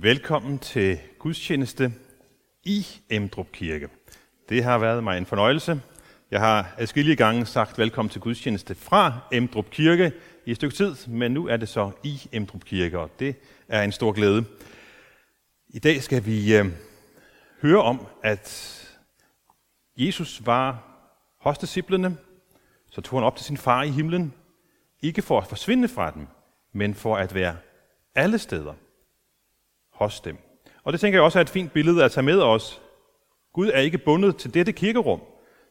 Velkommen 0.00 0.58
til 0.58 0.98
gudstjeneste 1.18 1.92
i 2.64 2.86
Emdrup 3.10 3.46
Kirke. 3.52 3.88
Det 4.48 4.64
har 4.64 4.78
været 4.78 5.04
mig 5.04 5.18
en 5.18 5.26
fornøjelse. 5.26 5.80
Jeg 6.30 6.40
har 6.40 6.74
adskillige 6.76 7.16
gange 7.16 7.46
sagt 7.46 7.78
velkommen 7.78 8.10
til 8.10 8.20
gudstjeneste 8.20 8.74
fra 8.74 9.18
Emdrup 9.32 9.70
Kirke 9.70 10.12
i 10.46 10.50
et 10.50 10.56
stykke 10.56 10.76
tid, 10.76 10.94
men 11.06 11.32
nu 11.32 11.46
er 11.46 11.56
det 11.56 11.68
så 11.68 11.90
i 12.02 12.28
Emdrup 12.32 12.64
Kirke, 12.64 12.98
og 12.98 13.10
det 13.18 13.36
er 13.68 13.82
en 13.82 13.92
stor 13.92 14.12
glæde. 14.12 14.44
I 15.68 15.78
dag 15.78 16.02
skal 16.02 16.26
vi 16.26 16.56
øh, 16.56 16.66
høre 17.62 17.82
om, 17.82 18.06
at 18.22 18.74
Jesus 19.96 20.46
var 20.46 20.82
hos 21.40 21.58
disciplene, 21.58 22.16
så 22.90 23.00
tog 23.00 23.18
han 23.18 23.26
op 23.26 23.36
til 23.36 23.46
sin 23.46 23.56
far 23.56 23.82
i 23.82 23.90
himlen, 23.90 24.34
ikke 25.02 25.22
for 25.22 25.38
at 25.40 25.46
forsvinde 25.46 25.88
fra 25.88 26.10
dem, 26.10 26.26
men 26.72 26.94
for 26.94 27.16
at 27.16 27.34
være 27.34 27.56
alle 28.14 28.38
steder 28.38 28.74
hos 29.98 30.20
dem. 30.20 30.36
Og 30.84 30.92
det 30.92 31.00
tænker 31.00 31.18
jeg 31.18 31.24
også 31.24 31.38
er 31.38 31.42
et 31.42 31.48
fint 31.48 31.72
billede 31.72 32.04
at 32.04 32.12
tage 32.12 32.24
med 32.24 32.40
os. 32.40 32.82
Gud 33.52 33.70
er 33.74 33.80
ikke 33.80 33.98
bundet 33.98 34.36
til 34.36 34.54
dette 34.54 34.72
kirkerum. 34.72 35.20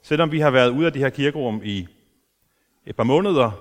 Selvom 0.03 0.31
vi 0.31 0.39
har 0.39 0.49
været 0.49 0.69
ude 0.69 0.85
af 0.85 0.93
det 0.93 1.01
her 1.01 1.09
kirkerum 1.09 1.61
i 1.63 1.87
et 2.85 2.95
par 2.95 3.03
måneder, 3.03 3.51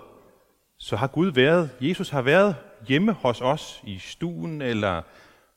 så 0.78 0.96
har 0.96 1.06
Gud 1.06 1.32
været, 1.32 1.70
Jesus 1.80 2.10
har 2.10 2.22
været 2.22 2.56
hjemme 2.88 3.12
hos 3.12 3.40
os 3.40 3.80
i 3.84 3.98
stuen 3.98 4.62
eller 4.62 5.02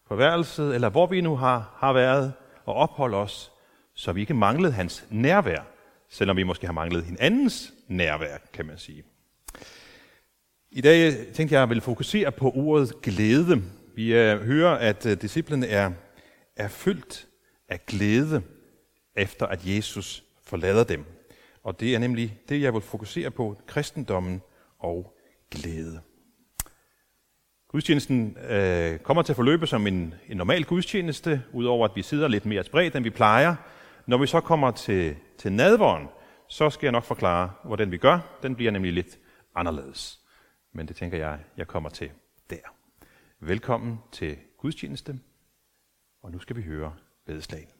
på 0.08 0.16
værelset, 0.16 0.76
eller 0.76 0.90
hvor 0.90 1.08
vi 1.08 1.22
nu 1.22 1.36
har, 1.36 1.76
har 1.78 1.94
været 1.94 2.34
og 2.66 2.73
opholdt 2.73 3.16
os, 3.16 3.52
så 3.94 4.12
vi 4.12 4.22
ikke 4.22 4.34
manglede 4.34 4.73
hans 4.73 5.06
nærvær, 5.09 5.62
selvom 6.09 6.38
vi 6.38 6.44
måske 6.44 6.66
har 6.66 6.73
manglet 6.73 7.03
hinandens 7.03 7.73
nærvær, 7.88 8.38
kan 8.53 8.66
man 8.66 8.78
sige. 8.78 9.03
I 10.72 10.81
dag 10.81 11.14
tænkte 11.14 11.41
jeg, 11.41 11.59
at 11.59 11.62
jeg 11.62 11.69
ville 11.69 11.81
fokusere 11.81 12.31
på 12.31 12.52
ordet 12.56 13.02
glæde. 13.02 13.62
Vi 14.00 14.14
øh, 14.14 14.42
hører, 14.42 14.75
at 14.75 15.05
øh, 15.05 15.22
disciplene 15.22 15.67
er, 15.67 15.92
er 16.55 16.67
fyldt 16.67 17.28
af 17.69 17.86
glæde, 17.86 18.41
efter 19.16 19.45
at 19.45 19.59
Jesus 19.66 20.23
forlader 20.44 20.83
dem. 20.83 21.06
Og 21.64 21.80
det 21.80 21.95
er 21.95 22.00
nemlig 22.00 22.39
det, 22.50 22.61
jeg 22.61 22.73
vil 22.73 22.81
fokusere 22.81 23.31
på, 23.31 23.61
kristendommen 23.67 24.41
og 24.80 25.17
glæde. 25.52 26.02
Gudstjenesten 27.67 28.38
øh, 28.50 29.00
kommer 29.00 29.23
til 29.23 29.31
at 29.31 29.36
forløbe 29.36 29.67
som 29.67 29.88
en, 29.88 30.13
en 30.28 30.38
normal 30.38 30.63
gudstjeneste, 30.63 31.44
udover 31.53 31.88
at 31.88 31.95
vi 31.95 32.02
sidder 32.02 32.28
lidt 32.28 32.45
mere 32.45 32.63
spredt, 32.63 32.95
end 32.95 33.03
vi 33.03 33.09
plejer. 33.09 33.56
Når 34.08 34.17
vi 34.17 34.28
så 34.28 34.41
kommer 34.41 34.72
til, 34.72 35.16
til 35.38 35.52
nadvåren, 35.52 36.08
så 36.47 36.69
skal 36.69 36.88
jeg 36.88 36.91
nok 36.91 37.03
forklare, 37.03 37.52
hvordan 37.63 37.91
vi 37.91 37.97
gør. 37.97 38.39
Den 38.44 38.56
bliver 38.56 38.72
nemlig 38.72 38.94
lidt 38.94 39.17
anderledes. 39.56 40.19
Men 40.73 40.88
det 40.88 40.95
tænker 40.95 41.17
jeg, 41.17 41.39
jeg 41.58 41.67
kommer 41.67 41.89
til 41.89 42.09
der. 42.50 42.78
Velkommen 43.42 43.98
til 44.12 44.38
gudstjeneste, 44.58 45.20
og 46.22 46.32
nu 46.32 46.40
skal 46.40 46.56
vi 46.56 46.62
høre 46.62 46.95
vedslaget. 47.26 47.78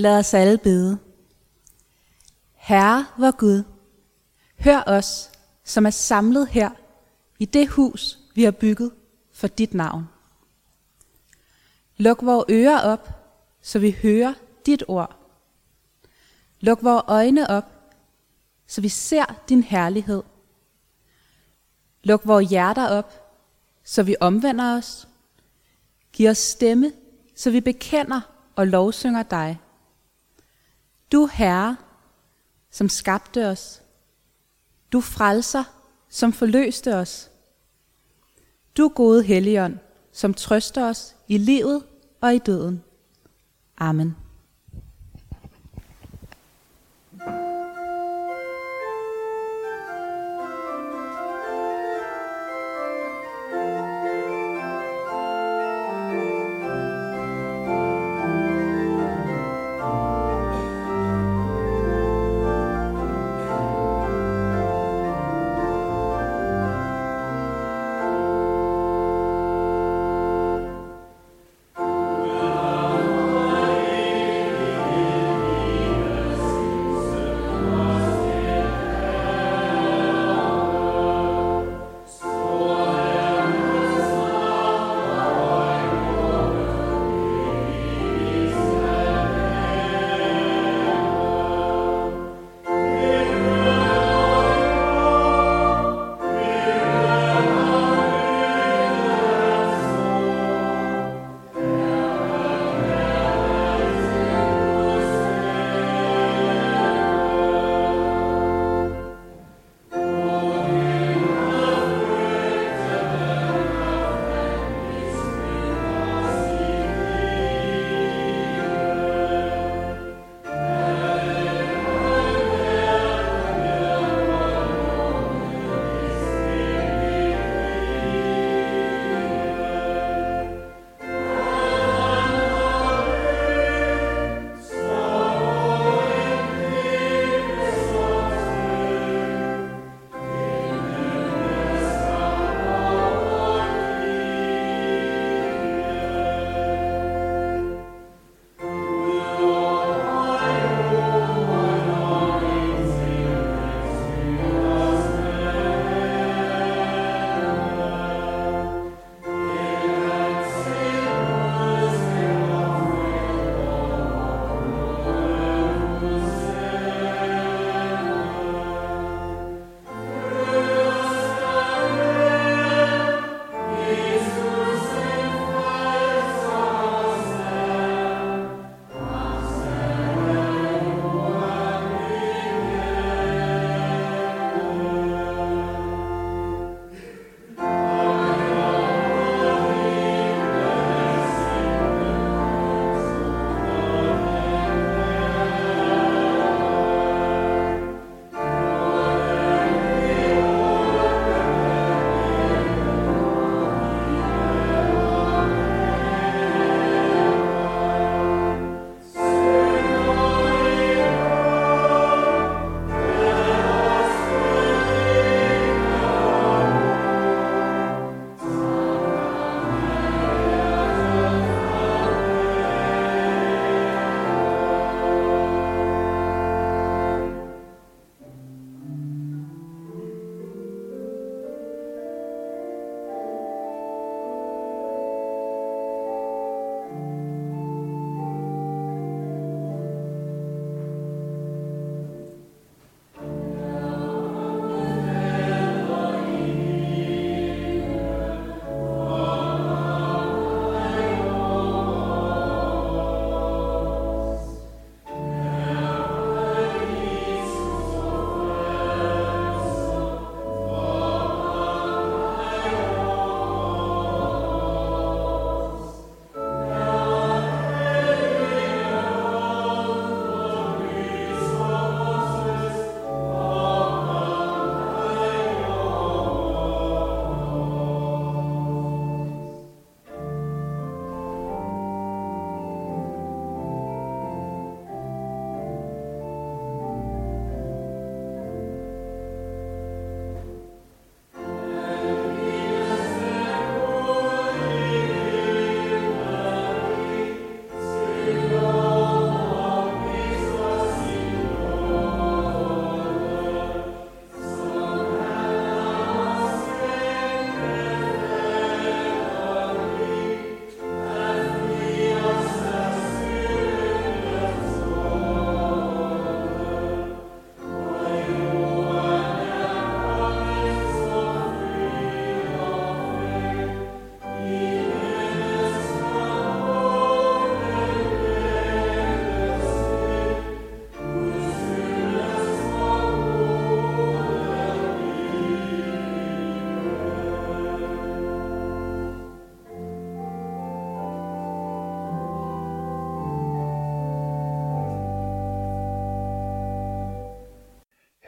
Lad 0.00 0.18
os 0.18 0.34
alle 0.34 0.58
bede. 0.58 0.98
Herre, 2.54 3.06
vor 3.18 3.36
Gud, 3.36 3.62
hør 4.58 4.82
os, 4.86 5.30
som 5.64 5.86
er 5.86 5.90
samlet 5.90 6.48
her 6.48 6.70
i 7.38 7.44
det 7.44 7.68
hus, 7.68 8.18
vi 8.34 8.44
har 8.44 8.50
bygget 8.50 8.92
for 9.32 9.46
dit 9.46 9.74
navn. 9.74 10.08
Luk 11.96 12.22
vores 12.22 12.44
ører 12.50 12.80
op, 12.80 13.08
så 13.62 13.78
vi 13.78 13.96
hører 14.02 14.34
dit 14.66 14.82
ord. 14.88 15.16
Luk 16.60 16.82
vores 16.82 17.04
øjne 17.08 17.50
op, 17.50 17.64
så 18.66 18.80
vi 18.80 18.88
ser 18.88 19.24
din 19.48 19.62
herlighed. 19.62 20.22
Luk 22.02 22.26
vores 22.26 22.50
hjerter 22.50 22.88
op, 22.88 23.36
så 23.84 24.02
vi 24.02 24.16
omvender 24.20 24.76
os. 24.76 25.08
Giv 26.12 26.30
os 26.30 26.38
stemme, 26.38 26.92
så 27.36 27.50
vi 27.50 27.60
bekender 27.60 28.20
og 28.56 28.66
lovsynger 28.66 29.22
dig. 29.22 29.60
Du 31.12 31.26
Herre, 31.32 31.76
som 32.70 32.88
skabte 32.88 33.48
os. 33.48 33.82
Du 34.92 35.00
frelser, 35.00 35.64
som 36.08 36.32
forløste 36.32 36.96
os. 36.96 37.30
Du 38.76 38.88
gode 38.88 39.22
Helligånd, 39.22 39.78
som 40.12 40.34
trøster 40.34 40.84
os 40.84 41.16
i 41.28 41.38
livet 41.38 41.82
og 42.20 42.34
i 42.34 42.38
døden. 42.38 42.82
Amen. 43.78 44.16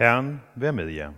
Herren 0.03 0.41
vær 0.57 0.71
med 0.71 0.89
jer. 0.89 1.13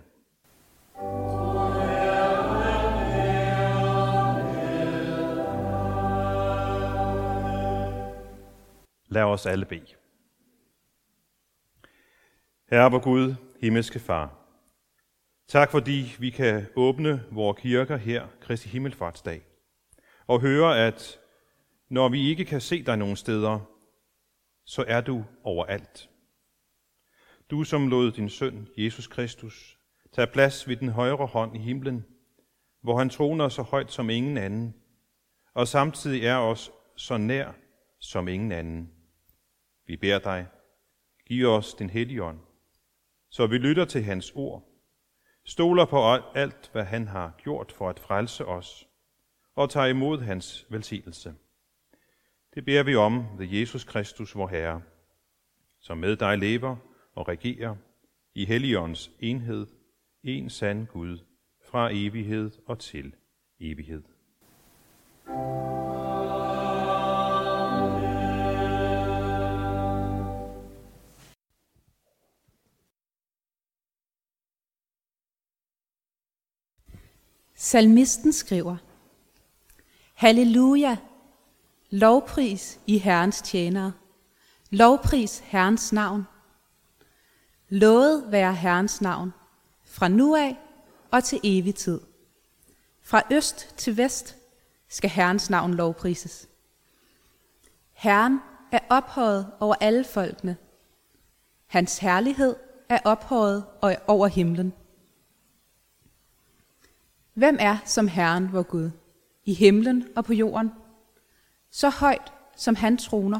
Lad 9.07 9.23
os 9.23 9.45
alle 9.45 9.65
bede. 9.65 9.85
Herre 12.69 12.91
vor 12.91 12.99
Gud, 12.99 13.35
himmelske 13.61 13.99
Far, 13.99 14.39
tak 15.47 15.71
fordi 15.71 16.15
vi 16.19 16.29
kan 16.29 16.65
åbne 16.75 17.23
vores 17.31 17.61
kirker 17.61 17.97
her, 17.97 18.27
Kristi 18.41 18.69
Himmelfartsdag, 18.69 19.41
og 20.27 20.41
høre, 20.41 20.85
at 20.87 21.19
når 21.89 22.09
vi 22.09 22.29
ikke 22.29 22.45
kan 22.45 22.61
se 22.61 22.83
dig 22.83 22.97
nogen 22.97 23.15
steder, 23.15 23.59
så 24.65 24.85
er 24.87 25.01
du 25.01 25.25
overalt. 25.43 26.09
Du 27.49 27.63
som 27.63 27.87
lod 27.87 28.11
din 28.11 28.29
søn, 28.29 28.67
Jesus 28.77 29.07
Kristus, 29.07 29.79
tage 30.11 30.27
plads 30.27 30.67
ved 30.67 30.75
den 30.75 30.89
højre 30.89 31.25
hånd 31.25 31.55
i 31.55 31.59
himlen, 31.59 32.05
hvor 32.81 32.97
han 32.97 33.09
troner 33.09 33.49
så 33.49 33.61
højt 33.61 33.91
som 33.91 34.09
ingen 34.09 34.37
anden, 34.37 34.75
og 35.53 35.67
samtidig 35.67 36.25
er 36.25 36.35
os 36.35 36.71
så 36.95 37.17
nær 37.17 37.51
som 37.99 38.27
ingen 38.27 38.51
anden. 38.51 38.91
Vi 39.87 39.97
beder 39.97 40.19
dig, 40.19 40.47
giv 41.27 41.47
os 41.47 41.73
den 41.73 41.89
hellige 41.89 42.23
ånd, 42.23 42.39
så 43.29 43.47
vi 43.47 43.57
lytter 43.57 43.85
til 43.85 44.03
hans 44.03 44.31
ord, 44.35 44.63
stoler 45.43 45.85
på 45.85 46.13
alt, 46.35 46.69
hvad 46.71 46.83
han 46.83 47.07
har 47.07 47.35
gjort 47.37 47.71
for 47.71 47.89
at 47.89 47.99
frelse 47.99 48.45
os, 48.45 48.87
og 49.55 49.69
tager 49.69 49.87
imod 49.87 50.21
hans 50.21 50.65
velsignelse. 50.69 51.35
Det 52.53 52.65
beder 52.65 52.83
vi 52.83 52.95
om 52.95 53.25
ved 53.37 53.47
Jesus 53.47 53.83
Kristus, 53.83 54.35
vor 54.35 54.47
Herre, 54.47 54.81
som 55.79 55.97
med 55.97 56.15
dig 56.15 56.37
lever 56.37 56.77
og 57.15 57.27
regerer 57.27 57.75
i 58.35 58.45
Helligåndens 58.45 59.11
enhed, 59.19 59.67
en 60.23 60.49
sand 60.49 60.87
Gud, 60.87 61.17
fra 61.65 61.89
evighed 61.93 62.51
og 62.65 62.79
til 62.79 63.15
evighed. 63.59 64.03
Salmisten 77.55 78.33
skriver, 78.33 78.77
Halleluja, 80.13 80.97
lovpris 81.89 82.79
i 82.87 82.97
Herrens 82.97 83.41
tjenere, 83.41 83.93
lovpris 84.69 85.39
Herrens 85.39 85.93
navn. 85.93 86.23
Lovet 87.75 88.31
være 88.31 88.53
Herrens 88.53 89.01
navn, 89.01 89.33
fra 89.83 90.07
nu 90.07 90.35
af 90.35 90.59
og 91.11 91.23
til 91.23 91.39
evig 91.43 91.75
tid. 91.75 92.01
Fra 93.01 93.21
øst 93.31 93.77
til 93.77 93.97
vest 93.97 94.37
skal 94.89 95.09
Herrens 95.09 95.49
navn 95.49 95.73
lovprises. 95.73 96.49
Herren 97.93 98.39
er 98.71 98.79
ophøjet 98.89 99.51
over 99.59 99.75
alle 99.79 100.03
folkene. 100.03 100.57
Hans 101.67 101.97
herlighed 101.97 102.55
er 102.89 102.99
ophøjet 103.03 103.65
over 104.07 104.27
himlen. 104.27 104.73
Hvem 107.33 107.57
er 107.59 107.77
som 107.85 108.07
Herren, 108.07 108.53
vor 108.53 108.63
Gud, 108.63 108.91
i 109.45 109.53
himlen 109.53 110.07
og 110.15 110.25
på 110.25 110.33
jorden? 110.33 110.71
Så 111.69 111.89
højt, 111.89 112.33
som 112.55 112.75
han 112.75 112.97
troner, 112.97 113.39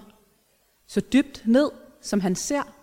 så 0.87 1.01
dybt 1.01 1.43
ned, 1.45 1.71
som 2.01 2.19
han 2.19 2.35
ser. 2.35 2.74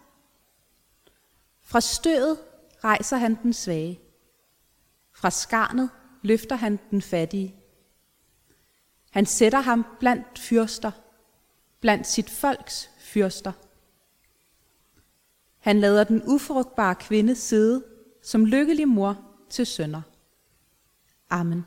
Fra 1.72 1.80
stødet 1.80 2.38
rejser 2.84 3.16
han 3.16 3.38
den 3.42 3.52
svage. 3.52 4.00
Fra 5.14 5.30
skarnet 5.30 5.90
løfter 6.22 6.56
han 6.56 6.78
den 6.90 7.02
fattige. 7.02 7.56
Han 9.10 9.26
sætter 9.26 9.60
ham 9.60 9.86
blandt 10.00 10.38
fyrster, 10.38 10.90
blandt 11.80 12.06
sit 12.06 12.30
folks 12.30 12.90
fyrster. 12.98 13.52
Han 15.58 15.80
lader 15.80 16.04
den 16.04 16.22
ufrugtbare 16.26 16.94
kvinde 16.94 17.34
sidde 17.34 17.84
som 18.22 18.44
lykkelig 18.44 18.88
mor 18.88 19.16
til 19.50 19.66
sønner. 19.66 20.02
Amen. 21.30 21.64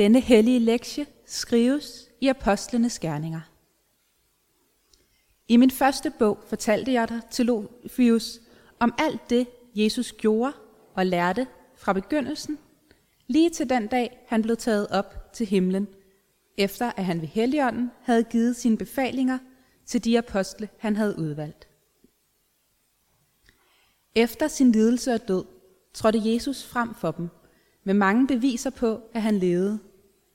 Denne 0.00 0.20
hellige 0.20 0.58
lektie 0.58 1.06
skrives 1.26 2.08
i 2.20 2.28
Apostlenes 2.28 2.98
Gerninger. 2.98 3.40
I 5.48 5.56
min 5.56 5.70
første 5.70 6.12
bog 6.18 6.38
fortalte 6.46 6.92
jeg 6.92 7.08
dig 7.08 7.20
Telofius, 7.30 8.40
om 8.78 8.94
alt 8.98 9.30
det, 9.30 9.46
Jesus 9.74 10.12
gjorde 10.12 10.52
og 10.94 11.06
lærte 11.06 11.46
fra 11.76 11.92
begyndelsen, 11.92 12.58
lige 13.26 13.50
til 13.50 13.70
den 13.70 13.86
dag, 13.86 14.24
han 14.26 14.42
blev 14.42 14.56
taget 14.56 14.88
op 14.88 15.32
til 15.32 15.46
himlen, 15.46 15.88
efter 16.58 16.92
at 16.96 17.04
han 17.04 17.20
ved 17.20 17.28
Helligånden 17.28 17.90
havde 18.02 18.24
givet 18.24 18.56
sine 18.56 18.76
befalinger 18.76 19.38
til 19.86 20.04
de 20.04 20.18
apostle, 20.18 20.68
han 20.78 20.96
havde 20.96 21.18
udvalgt. 21.18 21.68
Efter 24.14 24.48
sin 24.48 24.72
lidelse 24.72 25.14
og 25.14 25.28
død 25.28 25.44
trådte 25.94 26.32
Jesus 26.32 26.66
frem 26.66 26.94
for 26.94 27.10
dem 27.10 27.28
med 27.84 27.94
mange 27.94 28.26
beviser 28.26 28.70
på, 28.70 29.00
at 29.14 29.22
han 29.22 29.38
levede, 29.38 29.78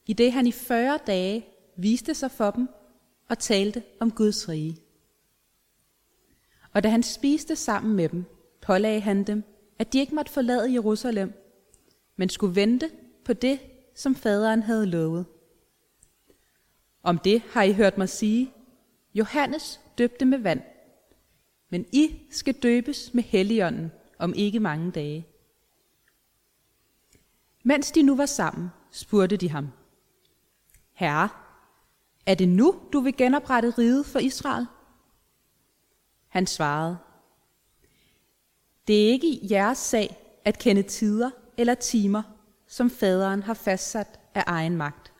i 0.05 0.13
det 0.13 0.31
han 0.31 0.47
i 0.47 0.51
40 0.51 0.99
dage 1.07 1.45
viste 1.77 2.13
sig 2.13 2.31
for 2.31 2.51
dem 2.51 2.69
og 3.29 3.39
talte 3.39 3.83
om 3.99 4.11
Guds 4.11 4.49
rige. 4.49 4.77
Og 6.73 6.83
da 6.83 6.89
han 6.89 7.03
spiste 7.03 7.55
sammen 7.55 7.95
med 7.95 8.09
dem, 8.09 8.25
pålagde 8.61 9.01
han 9.01 9.23
dem, 9.23 9.43
at 9.79 9.93
de 9.93 9.99
ikke 9.99 10.15
måtte 10.15 10.31
forlade 10.31 10.73
Jerusalem, 10.73 11.33
men 12.15 12.29
skulle 12.29 12.55
vente 12.55 12.89
på 13.25 13.33
det, 13.33 13.59
som 13.95 14.15
faderen 14.15 14.63
havde 14.63 14.85
lovet. 14.85 15.25
Om 17.03 17.17
det 17.17 17.41
har 17.51 17.63
I 17.63 17.73
hørt 17.73 17.97
mig 17.97 18.09
sige, 18.09 18.53
Johannes 19.13 19.81
døbte 19.97 20.25
med 20.25 20.37
vand, 20.37 20.61
men 21.69 21.85
I 21.91 22.21
skal 22.31 22.53
døbes 22.53 23.13
med 23.13 23.23
helligånden 23.23 23.91
om 24.19 24.33
ikke 24.33 24.59
mange 24.59 24.91
dage. 24.91 25.27
Mens 27.63 27.91
de 27.91 28.01
nu 28.01 28.15
var 28.15 28.25
sammen, 28.25 28.69
spurgte 28.91 29.37
de 29.37 29.49
ham, 29.49 29.67
Herre, 30.95 31.29
er 32.25 32.35
det 32.35 32.49
nu, 32.49 32.75
du 32.93 32.99
vil 32.99 33.17
genoprette 33.17 33.69
riget 33.69 34.05
for 34.05 34.19
Israel? 34.19 34.65
Han 36.27 36.47
svarede, 36.47 36.97
Det 38.87 39.05
er 39.05 39.11
ikke 39.11 39.39
jeres 39.51 39.77
sag 39.77 40.17
at 40.45 40.59
kende 40.59 40.83
tider 40.83 41.29
eller 41.57 41.75
timer, 41.75 42.23
som 42.67 42.89
faderen 42.89 43.43
har 43.43 43.53
fastsat 43.53 44.19
af 44.33 44.43
egen 44.47 44.77
magt. 44.77 45.13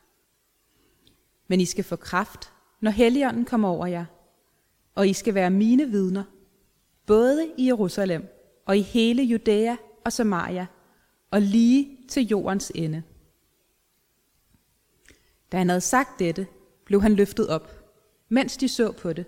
Men 1.48 1.62
I 1.62 1.66
skal 1.66 1.84
få 1.84 1.96
kraft, 1.96 2.52
når 2.82 2.92
Helligånden 2.92 3.46
kommer 3.46 3.70
over 3.70 3.88
jer, 3.88 4.06
og 4.96 5.08
I 5.08 5.14
skal 5.14 5.34
være 5.34 5.50
mine 5.50 5.90
vidner, 5.90 6.24
både 7.06 7.52
i 7.58 7.68
Jerusalem 7.68 8.28
og 8.66 8.78
i 8.78 8.82
hele 8.82 9.24
Judæa 9.24 9.76
og 10.06 10.14
Samaria, 10.14 10.68
og 11.32 11.42
lige 11.42 11.98
til 12.10 12.28
jordens 12.28 12.72
ende. 12.76 13.04
Da 15.56 15.60
han 15.60 15.70
havde 15.70 15.82
sagt 15.82 16.20
dette, 16.20 16.48
blev 16.86 17.02
han 17.02 17.16
løftet 17.16 17.50
op, 17.50 17.92
mens 18.30 18.58
de 18.58 18.68
så 18.68 18.92
på 18.92 19.14
det, 19.14 19.26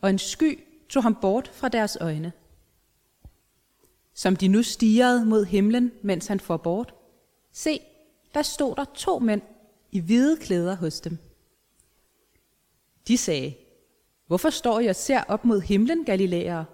og 0.00 0.10
en 0.10 0.18
sky 0.18 0.64
tog 0.88 1.02
ham 1.02 1.18
bort 1.20 1.50
fra 1.54 1.68
deres 1.68 1.98
øjne. 2.00 2.32
Som 4.14 4.36
de 4.36 4.48
nu 4.48 4.62
stirrede 4.62 5.26
mod 5.26 5.44
himlen, 5.44 5.92
mens 6.02 6.26
han 6.26 6.40
får 6.40 6.56
bort, 6.56 6.94
se, 7.52 7.80
der 8.34 8.42
stod 8.42 8.76
der 8.76 8.84
to 8.94 9.18
mænd 9.18 9.42
i 9.92 10.00
hvide 10.00 10.36
klæder 10.36 10.76
hos 10.76 11.00
dem. 11.00 11.18
De 13.08 13.16
sagde, 13.18 13.54
hvorfor 14.26 14.50
står 14.50 14.80
I 14.80 14.86
og 14.86 14.96
ser 14.96 15.22
op 15.28 15.44
mod 15.44 15.60
himlen, 15.60 16.04
Galilæere? 16.04 16.64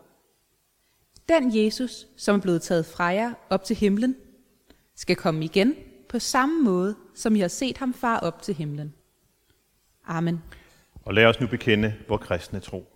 Den 1.29 1.65
Jesus, 1.65 2.07
som 2.17 2.37
er 2.37 2.41
blevet 2.41 2.63
taget 2.63 2.87
fra 2.87 3.05
jer 3.05 3.33
op 3.51 3.65
til 3.65 3.77
himlen, 3.77 4.17
skal 4.95 5.17
komme 5.17 5.45
igen 5.45 5.75
på 6.09 6.19
samme 6.19 6.63
måde, 6.63 6.95
som 7.15 7.37
I 7.37 7.41
har 7.41 7.49
set 7.49 7.79
ham 7.79 7.95
far 7.95 8.19
op 8.19 8.43
til 8.43 8.55
himlen. 8.55 8.95
Amen. 10.07 10.43
Og 11.05 11.15
lad 11.15 11.27
os 11.27 11.41
nu 11.41 11.47
bekende 11.47 11.95
vor 12.09 12.17
kristne 12.17 12.61
tro. 12.61 12.96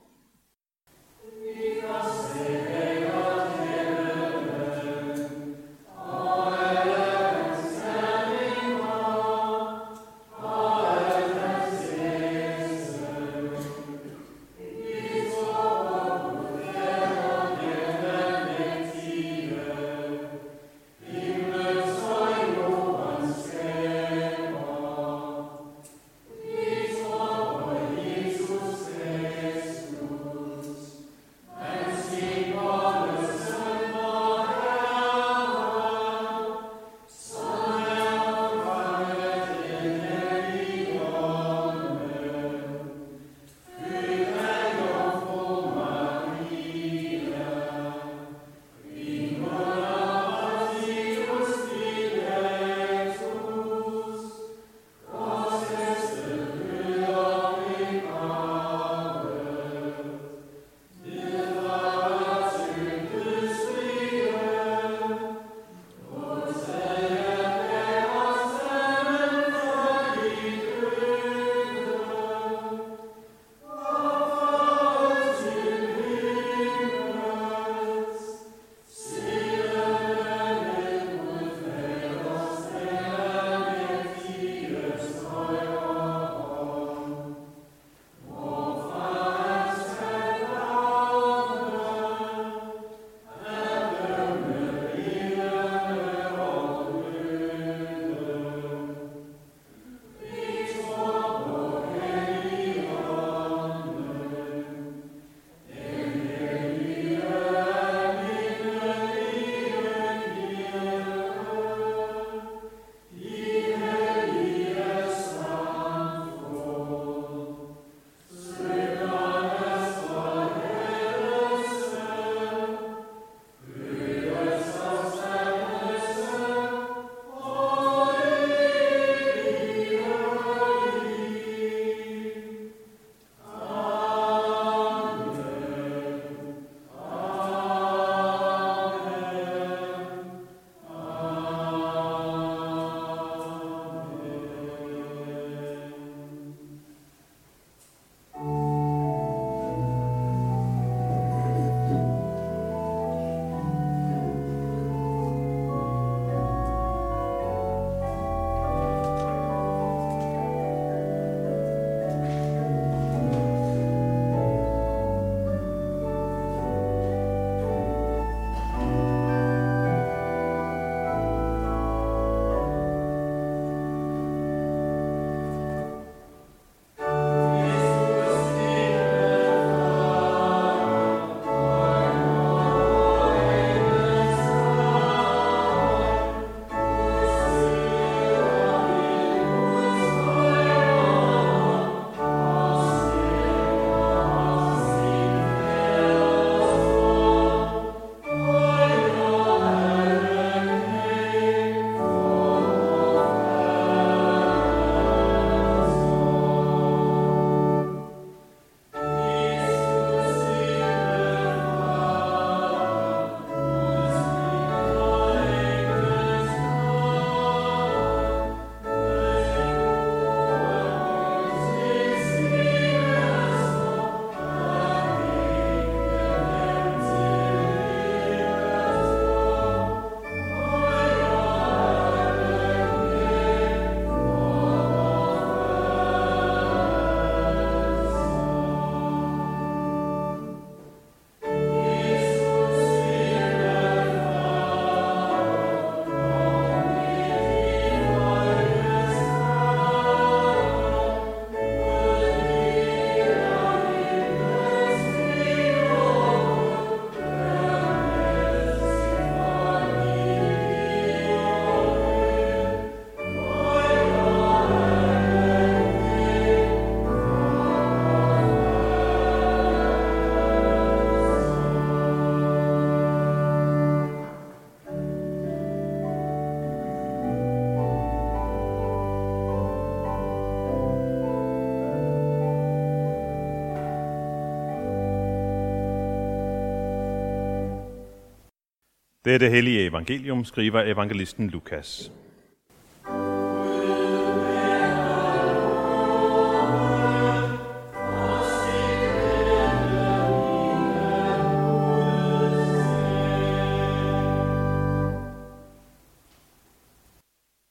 Det 289.31 289.35
er 289.35 289.39
det 289.39 289.51
hellige 289.51 289.87
evangelium, 289.87 290.45
skriver 290.45 290.83
evangelisten 290.83 291.51
Lukas. 291.51 292.13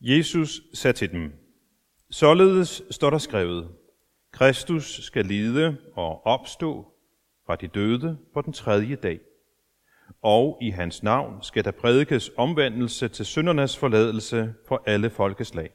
Jesus 0.01 0.61
sagde 0.73 0.97
til 0.97 1.11
dem, 1.11 1.33
Således 2.11 2.83
står 2.91 3.09
der 3.09 3.17
skrevet, 3.17 3.71
Kristus 4.33 5.03
skal 5.03 5.25
lide 5.25 5.77
og 5.93 6.25
opstå 6.25 6.93
fra 7.45 7.55
de 7.55 7.67
døde 7.67 8.17
på 8.33 8.41
den 8.41 8.53
tredje 8.53 8.95
dag 8.95 9.19
og 10.21 10.57
i 10.61 10.69
hans 10.69 11.03
navn 11.03 11.43
skal 11.43 11.65
der 11.65 11.71
prædikes 11.71 12.31
omvendelse 12.37 13.07
til 13.07 13.25
syndernes 13.25 13.77
forladelse 13.77 14.53
for 14.67 14.83
alle 14.85 15.09
folkeslag. 15.09 15.69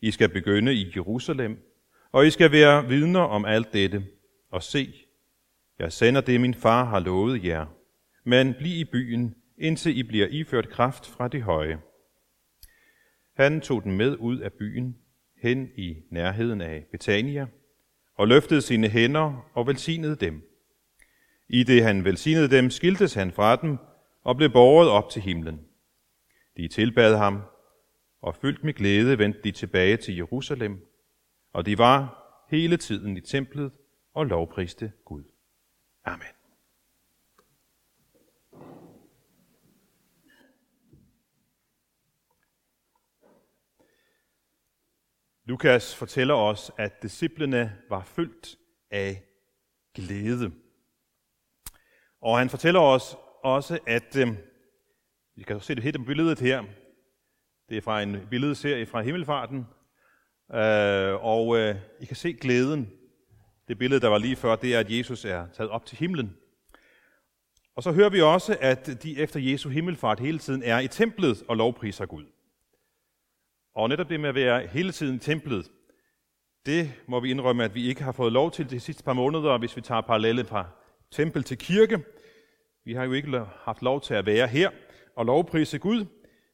I 0.00 0.10
skal 0.10 0.28
begynde 0.28 0.74
i 0.74 0.92
Jerusalem, 0.96 1.58
og 2.12 2.26
I 2.26 2.30
skal 2.30 2.52
være 2.52 2.88
vidner 2.88 3.20
om 3.20 3.44
alt 3.44 3.72
dette, 3.72 4.04
og 4.50 4.62
se, 4.62 4.94
jeg 5.78 5.92
sender 5.92 6.20
det, 6.20 6.40
min 6.40 6.54
far 6.54 6.84
har 6.84 7.00
lovet 7.00 7.44
jer, 7.44 7.66
men 8.24 8.54
bliv 8.54 8.80
i 8.80 8.84
byen, 8.84 9.34
indtil 9.58 9.98
I 9.98 10.02
bliver 10.02 10.26
iført 10.30 10.68
kraft 10.68 11.06
fra 11.06 11.28
de 11.28 11.42
høje. 11.42 11.78
Han 13.36 13.60
tog 13.60 13.82
den 13.82 13.96
med 13.96 14.16
ud 14.16 14.38
af 14.38 14.52
byen, 14.52 14.96
hen 15.42 15.68
i 15.76 15.96
nærheden 16.10 16.60
af 16.60 16.86
Betania, 16.90 17.46
og 18.14 18.28
løftede 18.28 18.62
sine 18.62 18.88
hænder 18.88 19.50
og 19.54 19.66
velsignede 19.66 20.16
dem. 20.16 20.49
I 21.52 21.62
det 21.62 21.82
han 21.82 22.04
velsignede 22.04 22.50
dem, 22.50 22.70
skiltes 22.70 23.14
han 23.14 23.32
fra 23.32 23.56
dem 23.56 23.78
og 24.22 24.36
blev 24.36 24.50
båret 24.50 24.88
op 24.88 25.10
til 25.10 25.22
himlen. 25.22 25.60
De 26.56 26.68
tilbad 26.68 27.16
ham, 27.16 27.42
og 28.20 28.36
fyldt 28.36 28.64
med 28.64 28.74
glæde 28.74 29.18
vendte 29.18 29.40
de 29.44 29.50
tilbage 29.50 29.96
til 29.96 30.16
Jerusalem, 30.16 30.86
og 31.52 31.66
de 31.66 31.78
var 31.78 32.26
hele 32.50 32.76
tiden 32.76 33.16
i 33.16 33.20
templet 33.20 33.72
og 34.14 34.26
lovpriste 34.26 34.92
Gud. 35.04 35.22
Amen. 36.04 36.26
Lukas 45.44 45.96
fortæller 45.96 46.34
os, 46.34 46.70
at 46.78 47.02
disciplene 47.02 47.76
var 47.88 48.04
fyldt 48.04 48.56
af 48.90 49.22
glæde. 49.94 50.52
Og 52.22 52.38
han 52.38 52.50
fortæller 52.50 52.80
os 52.80 53.16
også, 53.44 53.78
at 53.86 54.16
øh, 54.16 54.28
vi 55.36 55.42
kan 55.42 55.60
se 55.60 55.74
det 55.74 55.82
helt 55.82 55.96
på 55.96 56.04
billedet 56.04 56.40
her. 56.40 56.64
Det 57.68 57.76
er 57.76 57.80
fra 57.80 58.02
en 58.02 58.26
billedserie 58.30 58.86
fra 58.86 59.00
Himmelfarten. 59.02 59.66
Øh, 60.54 61.24
og 61.24 61.58
øh, 61.58 61.76
I 62.00 62.04
kan 62.04 62.16
se 62.16 62.32
glæden. 62.32 62.90
Det 63.68 63.78
billede, 63.78 64.00
der 64.00 64.08
var 64.08 64.18
lige 64.18 64.36
før, 64.36 64.56
det 64.56 64.74
er, 64.74 64.80
at 64.80 64.90
Jesus 64.90 65.24
er 65.24 65.46
taget 65.52 65.70
op 65.70 65.86
til 65.86 65.98
himlen. 65.98 66.36
Og 67.76 67.82
så 67.82 67.92
hører 67.92 68.10
vi 68.10 68.20
også, 68.20 68.56
at 68.60 69.02
de 69.02 69.18
efter 69.18 69.40
Jesu 69.40 69.68
himmelfart 69.68 70.20
hele 70.20 70.38
tiden 70.38 70.62
er 70.62 70.78
i 70.78 70.88
templet 70.88 71.42
og 71.48 71.56
lovpriser 71.56 72.06
Gud. 72.06 72.24
Og 73.74 73.88
netop 73.88 74.08
det 74.08 74.20
med 74.20 74.28
at 74.28 74.34
være 74.34 74.66
hele 74.66 74.92
tiden 74.92 75.16
i 75.16 75.18
templet, 75.18 75.70
det 76.66 76.92
må 77.08 77.20
vi 77.20 77.30
indrømme, 77.30 77.64
at 77.64 77.74
vi 77.74 77.88
ikke 77.88 78.02
har 78.02 78.12
fået 78.12 78.32
lov 78.32 78.50
til 78.50 78.70
de 78.70 78.80
sidste 78.80 79.04
par 79.04 79.12
måneder, 79.12 79.58
hvis 79.58 79.76
vi 79.76 79.80
tager 79.80 80.00
parallellen 80.00 80.46
fra 80.46 80.68
tempel 81.10 81.42
til 81.42 81.58
kirke. 81.58 82.04
Vi 82.84 82.94
har 82.94 83.04
jo 83.04 83.12
ikke 83.12 83.38
haft 83.38 83.82
lov 83.82 84.00
til 84.00 84.14
at 84.14 84.26
være 84.26 84.48
her 84.48 84.70
og 85.16 85.26
lovprise 85.26 85.78
Gud, 85.78 86.04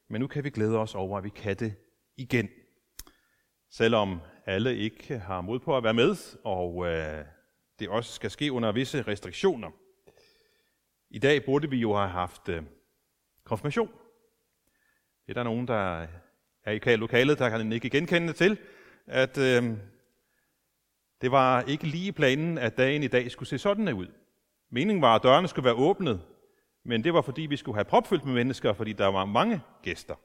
men 0.09 0.21
nu 0.21 0.27
kan 0.27 0.43
vi 0.43 0.49
glæde 0.49 0.77
os 0.77 0.95
over, 0.95 1.17
at 1.17 1.23
vi 1.23 1.29
kan 1.29 1.55
det 1.55 1.73
igen. 2.17 2.49
Selvom 3.71 4.21
alle 4.45 4.77
ikke 4.77 5.19
har 5.19 5.41
mod 5.41 5.59
på 5.59 5.77
at 5.77 5.83
være 5.83 5.93
med, 5.93 6.37
og 6.43 6.87
øh, 6.87 7.25
det 7.79 7.89
også 7.89 8.13
skal 8.13 8.31
ske 8.31 8.51
under 8.51 8.71
visse 8.71 9.01
restriktioner. 9.01 9.71
I 11.09 11.19
dag 11.19 11.45
burde 11.45 11.69
vi 11.69 11.77
jo 11.77 11.95
have 11.95 12.09
haft 12.09 12.49
øh, 12.49 12.63
konfirmation. 13.43 13.91
Det 15.25 15.29
er 15.29 15.33
der 15.33 15.43
nogen, 15.43 15.67
der 15.67 16.07
er 16.63 16.71
i 16.71 16.95
lokalet, 16.95 17.39
der 17.39 17.49
kan 17.49 17.71
ikke 17.71 17.89
genkende 17.89 18.33
til, 18.33 18.57
at 19.07 19.37
øh, 19.37 19.77
det 21.21 21.31
var 21.31 21.61
ikke 21.61 21.83
lige 21.83 22.11
planen, 22.11 22.57
at 22.57 22.77
dagen 22.77 23.03
i 23.03 23.07
dag 23.07 23.31
skulle 23.31 23.49
se 23.49 23.57
sådan 23.57 23.93
ud. 23.93 24.07
Meningen 24.71 25.01
var, 25.01 25.15
at 25.15 25.23
dørene 25.23 25.47
skulle 25.47 25.65
være 25.65 25.73
åbnet, 25.73 26.21
men 26.85 27.03
det 27.03 27.13
var 27.13 27.21
fordi, 27.21 27.41
vi 27.41 27.57
skulle 27.57 27.75
have 27.75 27.85
propfyldt 27.85 28.25
med 28.25 28.33
mennesker, 28.33 28.73
fordi 28.73 28.93
der 28.93 29.07
var 29.07 29.25
mange 29.25 29.61
gæster. 29.83 30.15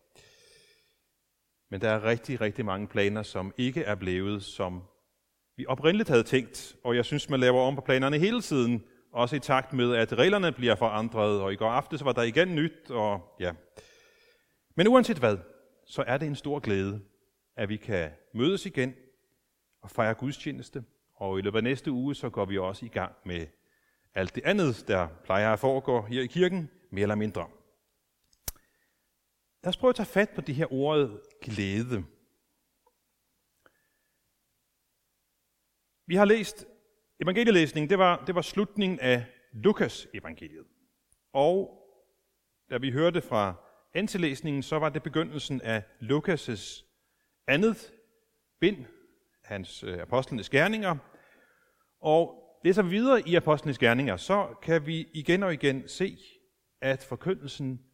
Men 1.71 1.81
der 1.81 1.91
er 1.91 2.05
rigtig, 2.05 2.41
rigtig 2.41 2.65
mange 2.65 2.87
planer, 2.87 3.23
som 3.23 3.55
ikke 3.57 3.83
er 3.83 3.95
blevet, 3.95 4.43
som 4.43 4.83
vi 5.57 5.67
oprindeligt 5.67 6.09
havde 6.09 6.23
tænkt. 6.23 6.77
Og 6.85 6.97
jeg 6.97 7.05
synes, 7.05 7.29
man 7.29 7.41
laver 7.41 7.61
om 7.61 7.75
på 7.75 7.81
planerne 7.81 8.19
hele 8.19 8.41
tiden, 8.41 8.85
også 9.13 9.37
i 9.37 9.41
takt 9.41 9.73
med, 9.73 9.95
at 9.95 10.13
reglerne 10.13 10.53
bliver 10.53 10.75
forandret, 10.75 11.41
og 11.41 11.53
i 11.53 11.57
går 11.57 11.71
aftes 11.71 12.05
var 12.05 12.13
der 12.13 12.23
igen 12.23 12.55
nyt, 12.55 12.91
og 12.91 13.37
ja. 13.41 13.53
Men 14.77 14.89
uanset 14.89 15.19
hvad, 15.19 15.39
så 15.87 16.05
er 16.07 16.19
det 16.19 16.27
en 16.29 16.37
stor 16.37 16.59
glæde, 16.59 17.01
at 17.57 17.69
vi 17.69 17.77
kan 17.77 18.11
mødes 18.35 18.67
igen 18.67 18.95
og 19.83 19.91
fejre 19.91 20.15
gudstjeneste. 20.15 20.85
Og 21.17 21.39
i 21.39 21.43
løbet 21.43 21.59
af 21.59 21.65
næste 21.65 21.91
uge, 21.91 22.15
så 22.15 22.31
går 22.31 22.45
vi 22.45 22.59
også 22.59 22.87
i 22.87 22.89
gang 22.89 23.13
med 23.25 23.47
alt 24.15 24.35
det 24.35 24.45
andet, 24.45 24.85
der 24.89 25.09
plejer 25.25 25.53
at 25.53 25.59
foregå 25.59 26.03
her 26.03 26.23
i 26.23 26.27
kirken, 26.27 26.71
mere 26.91 27.03
eller 27.03 27.15
mindre. 27.15 27.49
Lad 29.63 29.69
os 29.69 29.77
prøve 29.77 29.89
at 29.89 29.97
tage 29.97 30.07
fat 30.07 30.31
på 30.31 30.41
det 30.41 30.55
her 30.55 30.73
ordet 30.73 31.21
glæde. 31.43 32.05
Vi 36.07 36.15
har 36.15 36.25
læst 36.25 36.67
evangelielæsningen, 37.21 37.91
det 37.91 37.99
var, 37.99 38.25
det 38.25 38.35
var 38.35 38.43
slutningen 38.43 39.01
af 39.01 39.25
Lukas 39.53 40.09
evangeliet. 40.15 40.67
Og 41.33 41.79
da 42.71 42.79
vi 42.79 42.91
hørte 42.91 43.23
fra 43.23 43.55
antilæsningen, 43.95 44.63
så 44.63 44.79
var 44.79 44.89
det 44.89 45.03
begyndelsen 45.03 45.61
af 45.61 45.83
Lukas' 46.01 46.85
andet 47.47 47.93
bind, 48.61 48.87
hans 49.45 49.83
øh, 49.83 49.99
apostlenes 49.99 50.51
gerninger. 50.51 50.97
Og 52.01 52.42
læser 52.65 52.83
vi 52.83 52.89
videre 52.89 53.29
i 53.29 53.35
Apostlenes 53.35 53.79
Gerninger, 53.79 54.17
så 54.17 54.55
kan 54.63 54.87
vi 54.87 55.09
igen 55.13 55.43
og 55.43 55.55
igen 55.55 55.89
se, 55.89 56.19
at 56.81 57.05
forkyndelsen 57.05 57.85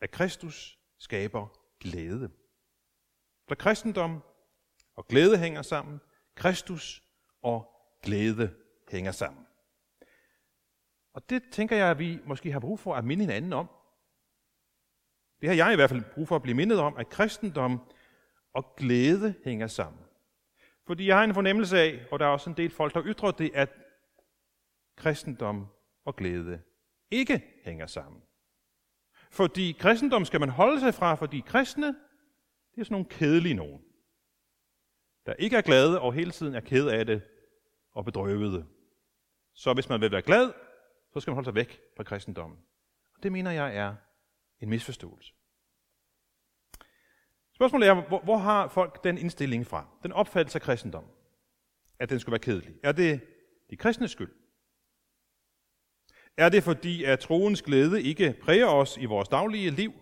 af 0.00 0.10
Kristus 0.10 0.78
skaber 0.98 1.46
glæde. 1.80 2.30
For 3.48 3.54
kristendom 3.54 4.22
og 4.96 5.06
glæde 5.08 5.38
hænger 5.38 5.62
sammen. 5.62 6.00
Kristus 6.34 7.02
og 7.42 7.70
glæde 8.02 8.54
hænger 8.90 9.12
sammen. 9.12 9.46
Og 11.14 11.30
det 11.30 11.42
tænker 11.52 11.76
jeg, 11.76 11.90
at 11.90 11.98
vi 11.98 12.18
måske 12.24 12.52
har 12.52 12.60
brug 12.60 12.80
for 12.80 12.94
at 12.94 13.04
minde 13.04 13.24
hinanden 13.24 13.52
om. 13.52 13.70
Det 15.40 15.48
har 15.48 15.56
jeg 15.56 15.72
i 15.72 15.76
hvert 15.76 15.90
fald 15.90 16.04
brug 16.14 16.28
for 16.28 16.36
at 16.36 16.42
blive 16.42 16.56
mindet 16.56 16.78
om, 16.78 16.96
at 16.96 17.08
kristendom 17.08 17.80
og 18.54 18.74
glæde 18.76 19.34
hænger 19.44 19.66
sammen. 19.66 20.05
Fordi 20.86 21.06
jeg 21.06 21.16
har 21.16 21.24
en 21.24 21.34
fornemmelse 21.34 21.78
af, 21.78 22.06
og 22.10 22.18
der 22.18 22.26
er 22.26 22.30
også 22.30 22.50
en 22.50 22.56
del 22.56 22.70
folk, 22.70 22.94
der 22.94 23.02
ytrer 23.04 23.30
det, 23.30 23.50
at 23.54 23.70
kristendom 24.96 25.66
og 26.04 26.16
glæde 26.16 26.62
ikke 27.10 27.44
hænger 27.64 27.86
sammen. 27.86 28.22
Fordi 29.30 29.76
kristendom 29.78 30.24
skal 30.24 30.40
man 30.40 30.48
holde 30.48 30.80
sig 30.80 30.94
fra, 30.94 31.14
fordi 31.14 31.40
kristne, 31.46 31.86
det 32.74 32.80
er 32.80 32.84
sådan 32.84 32.94
nogle 32.94 33.08
kedelige 33.08 33.54
nogen. 33.54 33.82
Der 35.26 35.34
ikke 35.34 35.56
er 35.56 35.62
glade 35.62 36.00
og 36.00 36.12
hele 36.14 36.30
tiden 36.30 36.54
er 36.54 36.60
ked 36.60 36.88
af 36.88 37.06
det 37.06 37.22
og 37.92 38.04
bedrøvede. 38.04 38.66
Så 39.54 39.74
hvis 39.74 39.88
man 39.88 40.00
vil 40.00 40.12
være 40.12 40.22
glad, 40.22 40.52
så 41.12 41.20
skal 41.20 41.30
man 41.30 41.34
holde 41.34 41.46
sig 41.46 41.54
væk 41.54 41.80
fra 41.96 42.04
kristendommen. 42.04 42.58
Og 43.16 43.22
det 43.22 43.32
mener 43.32 43.50
jeg 43.50 43.76
er 43.76 43.94
en 44.60 44.68
misforståelse. 44.68 45.35
Spørgsmålet 47.56 47.88
er, 47.88 47.94
hvor, 48.08 48.20
hvor 48.20 48.36
har 48.36 48.68
folk 48.68 49.04
den 49.04 49.18
indstilling 49.18 49.66
fra? 49.66 49.86
Den 50.02 50.12
opfattelse 50.12 50.56
af 50.58 50.62
kristendom, 50.62 51.04
at 51.98 52.10
den 52.10 52.20
skulle 52.20 52.32
være 52.32 52.38
kedelig. 52.38 52.74
Er 52.82 52.92
det 52.92 53.20
de 53.70 53.76
kristnes 53.76 54.10
skyld? 54.10 54.32
Er 56.36 56.48
det 56.48 56.62
fordi, 56.62 57.04
at 57.04 57.20
troens 57.20 57.62
glæde 57.62 58.02
ikke 58.02 58.36
præger 58.42 58.66
os 58.66 58.96
i 58.96 59.04
vores 59.04 59.28
daglige 59.28 59.70
liv? 59.70 59.92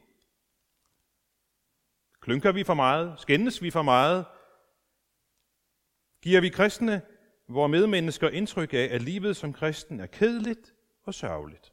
Klynker 2.21 2.53
vi 2.53 2.65
for 2.65 2.75
meget? 2.75 3.21
Skændes 3.21 3.63
vi 3.63 3.71
for 3.71 3.83
meget? 3.83 4.27
Giver 6.23 6.41
vi 6.41 6.49
kristne, 6.49 7.03
vores 7.49 7.71
medmennesker, 7.71 8.29
indtryk 8.29 8.75
af, 8.75 8.89
at 8.91 9.03
livet 9.03 9.37
som 9.37 9.53
kristen 9.53 10.01
er 10.01 10.07
kedeligt 10.07 10.75
og 11.03 11.15
sørgeligt? 11.15 11.73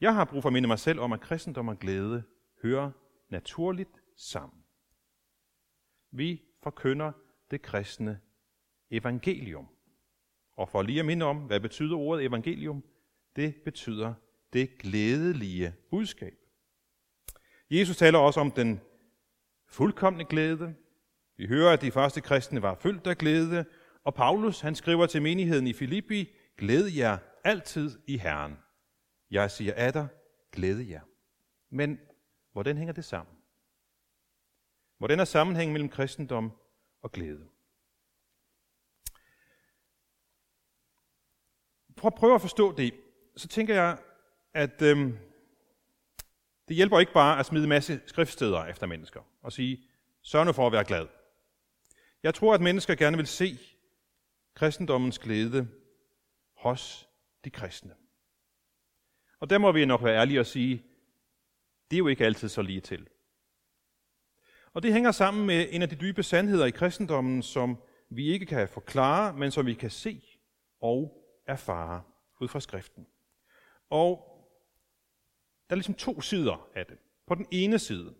Jeg 0.00 0.14
har 0.14 0.24
brug 0.24 0.42
for 0.42 0.48
at 0.48 0.52
minde 0.52 0.66
mig 0.66 0.78
selv 0.78 1.00
om, 1.00 1.12
at 1.12 1.20
kristendom 1.20 1.68
og 1.68 1.78
glæde 1.78 2.24
hører 2.62 2.90
naturligt 3.28 4.02
sammen. 4.16 4.64
Vi 6.10 6.42
forkynder 6.62 7.12
det 7.50 7.62
kristne 7.62 8.20
evangelium. 8.90 9.68
Og 10.52 10.68
for 10.68 10.82
lige 10.82 11.00
at 11.00 11.06
minde 11.06 11.26
om, 11.26 11.36
hvad 11.36 11.60
betyder 11.60 11.96
ordet 11.96 12.24
evangelium? 12.24 12.84
det 13.38 13.54
betyder 13.64 14.14
det 14.52 14.78
glædelige 14.78 15.74
budskab. 15.90 16.34
Jesus 17.70 17.96
taler 17.96 18.18
også 18.18 18.40
om 18.40 18.50
den 18.50 18.80
fuldkommende 19.66 20.24
glæde. 20.24 20.74
Vi 21.36 21.46
hører, 21.46 21.72
at 21.72 21.82
de 21.82 21.90
første 21.90 22.20
kristne 22.20 22.62
var 22.62 22.74
fyldt 22.74 23.06
af 23.06 23.18
glæde, 23.18 23.64
og 24.04 24.14
Paulus 24.14 24.60
han 24.60 24.74
skriver 24.74 25.06
til 25.06 25.22
menigheden 25.22 25.66
i 25.66 25.72
Filippi, 25.72 26.28
glæd 26.56 26.86
jer 26.86 27.18
altid 27.44 27.98
i 28.06 28.16
Herren. 28.16 28.56
Jeg 29.30 29.50
siger 29.50 29.72
af 29.76 29.92
dig, 29.92 30.08
glæde 30.52 30.90
jer. 30.90 31.02
Men 31.70 31.98
hvordan 32.58 32.76
hænger 32.76 32.92
det 32.92 33.04
sammen? 33.04 33.36
Hvordan 34.98 35.20
er 35.20 35.24
sammenhængen 35.24 35.72
mellem 35.72 35.88
kristendom 35.88 36.52
og 37.02 37.12
glæde? 37.12 37.48
For 41.98 42.06
at 42.06 42.14
prøve 42.14 42.34
at 42.34 42.40
forstå 42.40 42.76
det, 42.76 42.94
så 43.36 43.48
tænker 43.48 43.74
jeg, 43.74 43.98
at 44.54 44.82
øhm, 44.82 45.18
det 46.68 46.76
hjælper 46.76 46.98
ikke 47.00 47.12
bare 47.12 47.38
at 47.38 47.46
smide 47.46 47.62
en 47.62 47.68
masse 47.68 48.00
skriftsteder 48.06 48.64
efter 48.64 48.86
mennesker 48.86 49.22
og 49.42 49.52
sige, 49.52 49.88
sørg 50.22 50.46
nu 50.46 50.52
for 50.52 50.66
at 50.66 50.72
være 50.72 50.84
glad. 50.84 51.06
Jeg 52.22 52.34
tror, 52.34 52.54
at 52.54 52.60
mennesker 52.60 52.94
gerne 52.94 53.16
vil 53.16 53.26
se 53.26 53.58
kristendommens 54.54 55.18
glæde 55.18 55.68
hos 56.56 57.08
de 57.44 57.50
kristne. 57.50 57.94
Og 59.40 59.50
der 59.50 59.58
må 59.58 59.72
vi 59.72 59.84
nok 59.84 60.04
være 60.04 60.20
ærlige 60.20 60.40
og 60.40 60.46
sige, 60.46 60.87
det 61.90 61.96
er 61.96 61.98
jo 61.98 62.08
ikke 62.08 62.24
altid 62.24 62.48
så 62.48 62.62
lige 62.62 62.80
til. 62.80 63.08
Og 64.72 64.82
det 64.82 64.92
hænger 64.92 65.12
sammen 65.12 65.46
med 65.46 65.66
en 65.70 65.82
af 65.82 65.88
de 65.88 65.96
dybe 65.96 66.22
sandheder 66.22 66.66
i 66.66 66.70
kristendommen, 66.70 67.42
som 67.42 67.76
vi 68.10 68.26
ikke 68.32 68.46
kan 68.46 68.68
forklare, 68.68 69.36
men 69.36 69.50
som 69.50 69.66
vi 69.66 69.74
kan 69.74 69.90
se 69.90 70.22
og 70.80 71.24
erfare 71.46 72.02
ud 72.40 72.48
fra 72.48 72.60
skriften. 72.60 73.06
Og 73.90 74.24
der 75.68 75.74
er 75.74 75.76
ligesom 75.76 75.94
to 75.94 76.20
sider 76.20 76.68
af 76.74 76.86
det. 76.86 76.98
På 77.26 77.34
den 77.34 77.46
ene 77.50 77.78
side, 77.78 78.14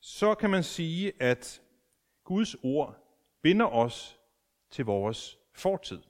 så 0.00 0.34
kan 0.34 0.50
man 0.50 0.62
sige, 0.62 1.12
at 1.22 1.62
Guds 2.24 2.56
ord 2.62 2.96
binder 3.42 3.66
os 3.66 4.18
til 4.70 4.84
vores 4.84 5.38
fortid, 5.54 6.00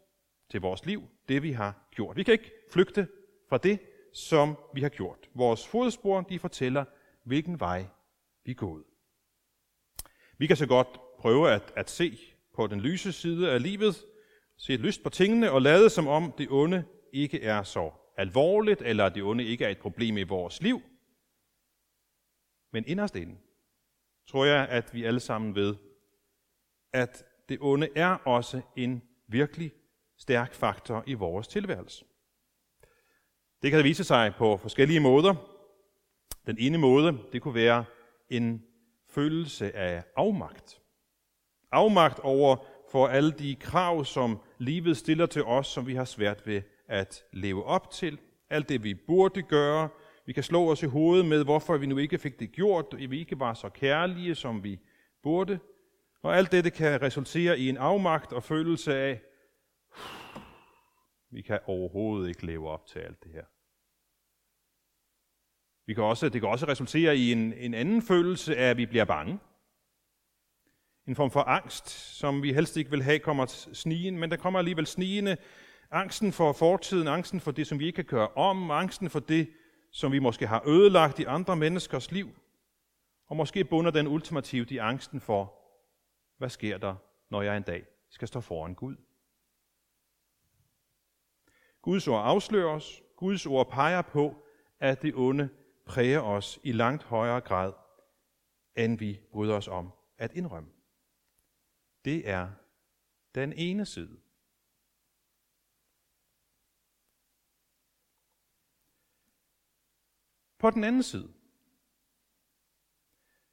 til 0.51 0.61
vores 0.61 0.87
liv, 0.87 1.09
det 1.29 1.43
vi 1.43 1.53
har 1.53 1.89
gjort. 1.91 2.17
Vi 2.17 2.23
kan 2.23 2.33
ikke 2.33 2.53
flygte 2.71 3.09
fra 3.49 3.59
det, 3.59 3.79
som 4.12 4.57
vi 4.75 4.83
har 4.83 4.88
gjort. 4.88 5.31
Vores 5.35 5.66
fodspor, 5.66 6.20
de 6.20 6.38
fortæller, 6.38 6.85
hvilken 7.25 7.61
vej 7.61 7.87
vi 8.44 8.51
er 8.51 8.55
gået. 8.55 8.85
Vi 10.38 10.46
kan 10.46 10.57
så 10.57 10.66
godt 10.66 10.88
prøve 11.18 11.51
at, 11.51 11.73
at 11.77 11.90
se 11.90 12.18
på 12.55 12.66
den 12.66 12.81
lyse 12.81 13.12
side 13.12 13.51
af 13.51 13.62
livet, 13.62 13.96
se 14.57 14.77
lyst 14.77 15.03
på 15.03 15.11
tingene 15.11 15.51
og 15.51 15.62
lade 15.62 15.90
som 15.90 16.07
om 16.07 16.33
det 16.38 16.46
onde 16.51 16.85
ikke 17.12 17.42
er 17.42 17.62
så 17.62 17.90
alvorligt, 18.16 18.83
eller 18.83 19.07
at 19.07 19.14
det 19.14 19.23
onde 19.23 19.44
ikke 19.44 19.64
er 19.64 19.68
et 19.68 19.79
problem 19.79 20.16
i 20.16 20.23
vores 20.23 20.62
liv. 20.62 20.83
Men 22.73 22.85
inderst 22.87 23.16
inde 23.16 23.38
tror 24.27 24.44
jeg, 24.44 24.68
at 24.68 24.94
vi 24.94 25.05
alle 25.05 25.20
sammen 25.20 25.55
ved, 25.55 25.77
at 26.92 27.25
det 27.49 27.59
onde 27.61 27.88
er 27.96 28.14
også 28.14 28.61
en 28.77 29.03
virkelig 29.27 29.73
stærk 30.16 30.55
faktor 30.55 31.05
i 31.07 31.14
vores 31.14 31.49
tilværelse. 31.49 32.05
Det 33.62 33.70
kan 33.70 33.85
vise 33.85 34.05
sig 34.05 34.35
på 34.38 34.57
forskellige 34.57 35.01
måder. 35.01 35.35
Den 36.46 36.57
ene 36.59 36.79
måde, 36.79 37.18
det 37.33 37.42
kunne 37.42 37.55
være 37.55 37.85
en 38.29 38.62
følelse 39.09 39.77
af 39.77 40.03
afmagt. 40.16 40.81
Afmagt 41.73 42.18
over 42.18 42.57
for 42.92 43.07
alle 43.07 43.31
de 43.31 43.55
krav, 43.55 44.05
som 44.05 44.38
livet 44.59 44.96
stiller 44.96 45.27
til 45.27 45.44
os, 45.44 45.66
som 45.66 45.87
vi 45.87 45.94
har 45.94 46.05
svært 46.05 46.46
ved 46.46 46.62
at 46.88 47.23
leve 47.33 47.64
op 47.64 47.90
til. 47.90 48.18
Alt 48.51 48.68
det, 48.68 48.85
vi 48.85 48.94
burde 48.94 49.42
gøre. 49.42 49.88
Vi 50.27 50.33
kan 50.33 50.42
slå 50.42 50.70
os 50.70 50.83
i 50.83 50.87
hovedet 50.87 51.27
med, 51.27 51.44
hvorfor 51.44 51.77
vi 51.77 51.87
nu 51.87 51.99
ikke 51.99 52.18
fik 52.18 52.40
det 52.40 52.53
gjort, 52.53 52.87
og 52.92 52.99
vi 52.99 53.18
ikke 53.20 53.40
var 53.40 53.55
så 53.55 53.68
kærlige, 53.68 54.35
som 54.35 54.64
vi 54.64 54.79
burde. 55.23 55.59
Og 56.23 56.37
alt 56.37 56.53
det 56.53 56.73
kan 56.73 57.03
resultere 57.03 57.59
i 57.59 57.68
en 57.68 57.77
afmagt 57.77 58.33
og 58.33 58.42
følelse 58.42 58.94
af, 58.94 59.20
vi 61.31 61.43
kan 61.43 61.61
overhovedet 61.66 62.29
ikke 62.29 62.47
leve 62.47 62.69
op 62.69 62.87
til 62.87 62.99
alt 62.99 63.25
det 63.25 63.33
her. 63.33 63.45
Vi 65.87 65.95
kan 65.95 66.05
også, 66.05 66.29
det 66.29 66.40
kan 66.40 66.51
også 66.51 66.66
resultere 66.69 67.16
i 67.16 67.33
en, 67.33 67.53
en 67.53 67.75
anden 67.75 68.03
følelse 68.03 68.57
af, 68.57 68.71
at 68.71 68.77
vi 68.77 68.87
bliver 68.87 69.05
bange. 69.05 69.38
En 71.07 71.16
form 71.16 71.31
for 71.31 71.40
angst, 71.40 71.88
som 71.88 72.43
vi 72.43 72.53
helst 72.53 72.77
ikke 72.77 72.90
vil 72.90 73.03
have, 73.03 73.19
kommer 73.19 73.47
snigen, 73.73 74.19
men 74.19 74.31
der 74.31 74.37
kommer 74.37 74.59
alligevel 74.59 74.87
snigende. 74.87 75.37
Angsten 75.90 76.33
for 76.33 76.53
fortiden, 76.53 77.09
angsten 77.09 77.40
for 77.40 77.51
det, 77.51 77.66
som 77.66 77.79
vi 77.79 77.87
ikke 77.87 77.97
kan 77.97 78.05
gøre 78.05 78.29
om, 78.29 78.71
angsten 78.71 79.11
for 79.11 79.21
det, 79.21 79.51
som 79.93 80.12
vi 80.12 80.19
måske 80.19 80.47
har 80.47 80.69
ødelagt 80.69 81.19
i 81.19 81.25
andre 81.25 81.57
menneskers 81.57 82.12
liv. 82.12 82.29
Og 83.27 83.37
måske 83.37 83.64
bunder 83.64 83.90
den 83.90 84.07
ultimativt 84.07 84.71
i 84.71 84.77
angsten 84.77 85.21
for, 85.21 85.55
hvad 86.38 86.49
sker 86.49 86.79
der, 86.79 86.95
når 87.31 87.43
jeg 87.43 87.57
en 87.57 87.62
dag 87.62 87.85
skal 88.11 88.29
stå 88.29 88.40
foran 88.40 88.75
Gud. 88.75 88.97
Guds 91.83 92.09
ord 92.09 92.25
afslører 92.25 92.75
os. 92.75 93.03
Guds 93.16 93.47
ord 93.47 93.71
peger 93.71 94.03
på, 94.03 94.47
at 94.81 95.03
det 95.03 95.14
onde 95.14 95.49
præger 95.87 96.21
os 96.21 96.59
i 96.62 96.73
langt 96.73 97.03
højere 97.03 97.40
grad, 97.40 97.73
end 98.77 98.99
vi 98.99 99.21
bryder 99.33 99.55
os 99.57 99.69
om 99.69 99.93
at 100.19 100.33
indrømme. 100.33 100.71
Det 102.05 102.29
er 102.29 102.51
den 103.35 103.53
ene 103.53 103.87
side. 103.87 104.21
På 110.59 110.71
den 110.71 110.85
anden 110.85 111.03
side, 111.03 111.33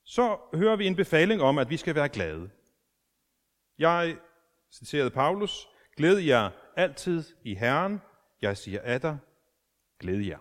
så 0.03 0.39
hører 0.53 0.75
vi 0.75 0.87
en 0.87 0.95
befaling 0.95 1.41
om, 1.41 1.57
at 1.57 1.69
vi 1.69 1.77
skal 1.77 1.95
være 1.95 2.09
glade. 2.09 2.51
Jeg 3.77 4.17
citerede 4.71 5.11
Paulus, 5.11 5.67
glæd 5.95 6.17
jer 6.17 6.51
altid 6.75 7.23
i 7.43 7.55
Herren. 7.55 8.01
Jeg 8.41 8.57
siger 8.57 8.81
af 8.83 9.01
dig, 9.01 9.17
glæd 9.99 10.19
jer. 10.19 10.39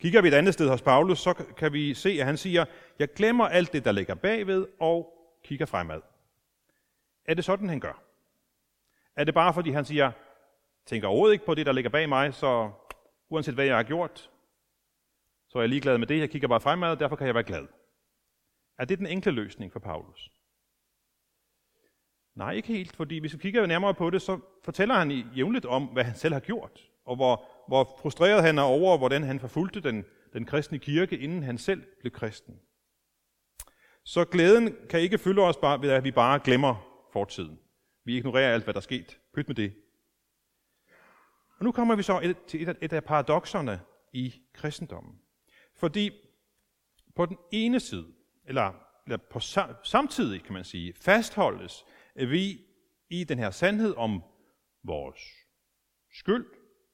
Kigger 0.00 0.22
vi 0.22 0.28
et 0.28 0.34
andet 0.34 0.54
sted 0.54 0.68
hos 0.68 0.82
Paulus, 0.82 1.18
så 1.18 1.34
kan 1.56 1.72
vi 1.72 1.94
se, 1.94 2.10
at 2.10 2.26
han 2.26 2.36
siger, 2.36 2.64
jeg 2.98 3.12
glemmer 3.12 3.48
alt 3.48 3.72
det, 3.72 3.84
der 3.84 3.92
ligger 3.92 4.14
bagved, 4.14 4.66
og 4.80 5.16
kigger 5.44 5.66
fremad. 5.66 6.00
Er 7.24 7.34
det 7.34 7.44
sådan, 7.44 7.68
han 7.68 7.80
gør? 7.80 8.02
Er 9.16 9.24
det 9.24 9.34
bare 9.34 9.54
fordi 9.54 9.70
han 9.70 9.84
siger, 9.84 10.12
tænker 10.86 11.08
overhovedet 11.08 11.32
ikke 11.32 11.44
på 11.44 11.54
det, 11.54 11.66
der 11.66 11.72
ligger 11.72 11.90
bag 11.90 12.08
mig, 12.08 12.34
så 12.34 12.70
uanset 13.28 13.54
hvad 13.54 13.64
jeg 13.64 13.76
har 13.76 13.82
gjort, 13.82 14.30
så 15.48 15.58
er 15.58 15.62
jeg 15.62 15.68
ligeglad 15.68 15.98
med 15.98 16.06
det, 16.06 16.18
jeg 16.18 16.30
kigger 16.30 16.48
bare 16.48 16.60
fremad, 16.60 16.90
og 16.90 17.00
derfor 17.00 17.16
kan 17.16 17.26
jeg 17.26 17.34
være 17.34 17.44
glad. 17.44 17.66
Er 18.78 18.84
det 18.84 18.98
den 18.98 19.06
enkle 19.06 19.32
løsning 19.32 19.72
for 19.72 19.80
Paulus? 19.80 20.30
Nej, 22.34 22.52
ikke 22.52 22.68
helt, 22.68 22.96
fordi 22.96 23.18
hvis 23.18 23.32
vi 23.32 23.38
kigger 23.38 23.66
nærmere 23.66 23.94
på 23.94 24.10
det, 24.10 24.22
så 24.22 24.38
fortæller 24.64 24.94
han 24.94 25.10
jævnligt 25.10 25.66
om, 25.66 25.84
hvad 25.84 26.04
han 26.04 26.14
selv 26.14 26.34
har 26.34 26.40
gjort, 26.40 26.80
og 27.04 27.16
hvor, 27.16 27.44
hvor 27.68 27.96
frustreret 28.02 28.42
han 28.42 28.58
er 28.58 28.62
over, 28.62 28.98
hvordan 28.98 29.22
han 29.22 29.40
forfulgte 29.40 29.80
den, 29.80 30.04
den 30.32 30.44
kristne 30.44 30.78
kirke, 30.78 31.18
inden 31.18 31.42
han 31.42 31.58
selv 31.58 31.82
blev 32.00 32.12
kristen. 32.12 32.54
Så 34.04 34.24
glæden 34.24 34.76
kan 34.90 35.00
ikke 35.00 35.18
fylde 35.18 35.42
os 35.42 35.56
bare 35.56 35.82
ved, 35.82 35.90
at 35.90 36.04
vi 36.04 36.10
bare 36.10 36.40
glemmer 36.44 37.06
fortiden. 37.12 37.58
Vi 38.04 38.16
ignorerer 38.16 38.54
alt, 38.54 38.64
hvad 38.64 38.74
der 38.74 38.80
er 38.80 38.82
sket. 38.82 39.18
Pyt 39.34 39.48
med 39.48 39.56
det. 39.56 39.74
Og 41.58 41.64
nu 41.64 41.72
kommer 41.72 41.96
vi 41.96 42.02
så 42.02 42.20
et, 42.22 42.36
til 42.46 42.68
et, 42.68 42.76
et 42.80 42.92
af 42.92 43.04
paradoxerne 43.04 43.80
i 44.12 44.34
kristendommen. 44.54 45.14
Fordi 45.76 46.10
på 47.16 47.26
den 47.26 47.36
ene 47.52 47.80
side, 47.80 48.06
eller, 48.44 48.72
eller 49.06 49.16
på 49.16 49.40
samtidig 49.84 50.42
kan 50.42 50.52
man 50.52 50.64
sige, 50.64 50.92
fastholdes 50.96 51.84
vi 52.14 52.66
i 53.08 53.24
den 53.24 53.38
her 53.38 53.50
sandhed 53.50 53.94
om 53.96 54.22
vores 54.82 55.20
skyld, 56.12 56.46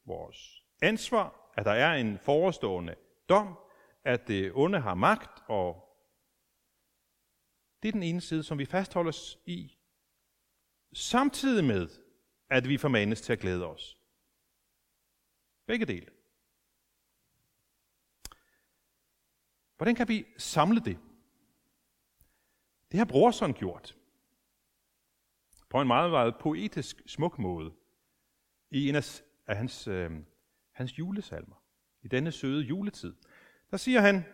vores 0.05 0.63
ansvar, 0.83 1.53
at 1.57 1.65
der 1.65 1.73
er 1.73 1.95
en 1.95 2.19
forestående 2.19 2.95
dom, 3.29 3.59
at 4.05 4.29
det 4.29 4.53
onde 4.55 4.81
har 4.81 4.95
magt, 4.95 5.43
og 5.49 5.83
det 7.83 7.89
er 7.89 7.93
den 7.93 8.03
ene 8.03 8.21
side, 8.21 8.43
som 8.43 8.59
vi 8.59 8.65
fastholder 8.65 9.09
os 9.09 9.39
i, 9.47 9.79
samtidig 10.93 11.65
med, 11.65 11.89
at 12.51 12.69
vi 12.69 12.77
formanes 12.77 13.21
til 13.21 13.33
at 13.33 13.39
glæde 13.39 13.67
os. 13.67 13.99
Begge 15.67 15.87
dele. 15.87 16.11
Hvordan 19.77 19.95
kan 19.95 20.09
vi 20.09 20.27
samle 20.39 20.81
det? 20.81 20.99
Det 22.91 22.99
har 22.99 23.05
Brorson 23.05 23.53
gjort. 23.55 23.96
På 25.71 25.81
en 25.81 25.87
meget, 25.87 26.11
meget 26.11 26.35
poetisk, 26.41 27.03
smuk 27.07 27.39
måde. 27.39 27.73
I 28.71 28.89
en 28.89 28.95
af 28.95 29.23
af 29.47 29.57
hans, 29.57 29.89
øh, 29.89 30.11
hans 30.73 30.99
julesalmer. 30.99 31.57
I 32.03 32.09
denne 32.09 32.33
søde 32.33 32.63
juletid. 32.63 33.15
Der 33.71 33.77
siger 33.77 34.01
han, 34.01 34.25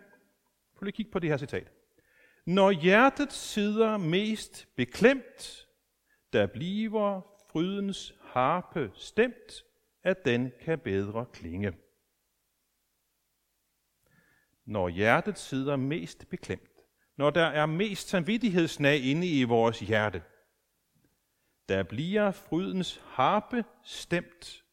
prøv 0.74 0.84
lige 0.84 0.90
at 0.90 0.94
kigge 0.94 1.12
på 1.12 1.18
det 1.18 1.30
her 1.30 1.36
citat. 1.36 1.72
Når 2.46 2.70
hjertet 2.70 3.32
sidder 3.32 3.96
mest 3.96 4.68
beklemt, 4.76 5.68
der 6.32 6.46
bliver 6.46 7.20
frydens 7.52 8.14
harpe 8.20 8.90
stemt, 8.94 9.64
at 10.02 10.24
den 10.24 10.52
kan 10.60 10.78
bedre 10.78 11.26
klinge. 11.32 11.72
Når 14.64 14.88
hjertet 14.88 15.38
sidder 15.38 15.76
mest 15.76 16.28
beklemt, 16.28 16.70
når 17.16 17.30
der 17.30 17.44
er 17.44 17.66
mest 17.66 18.08
samvittighedsnag 18.08 19.00
inde 19.00 19.40
i 19.40 19.42
vores 19.42 19.80
hjerte, 19.80 20.22
der 21.68 21.82
bliver 21.82 22.30
frydens 22.30 23.00
harpe 23.04 23.64
stemt, 23.84 24.64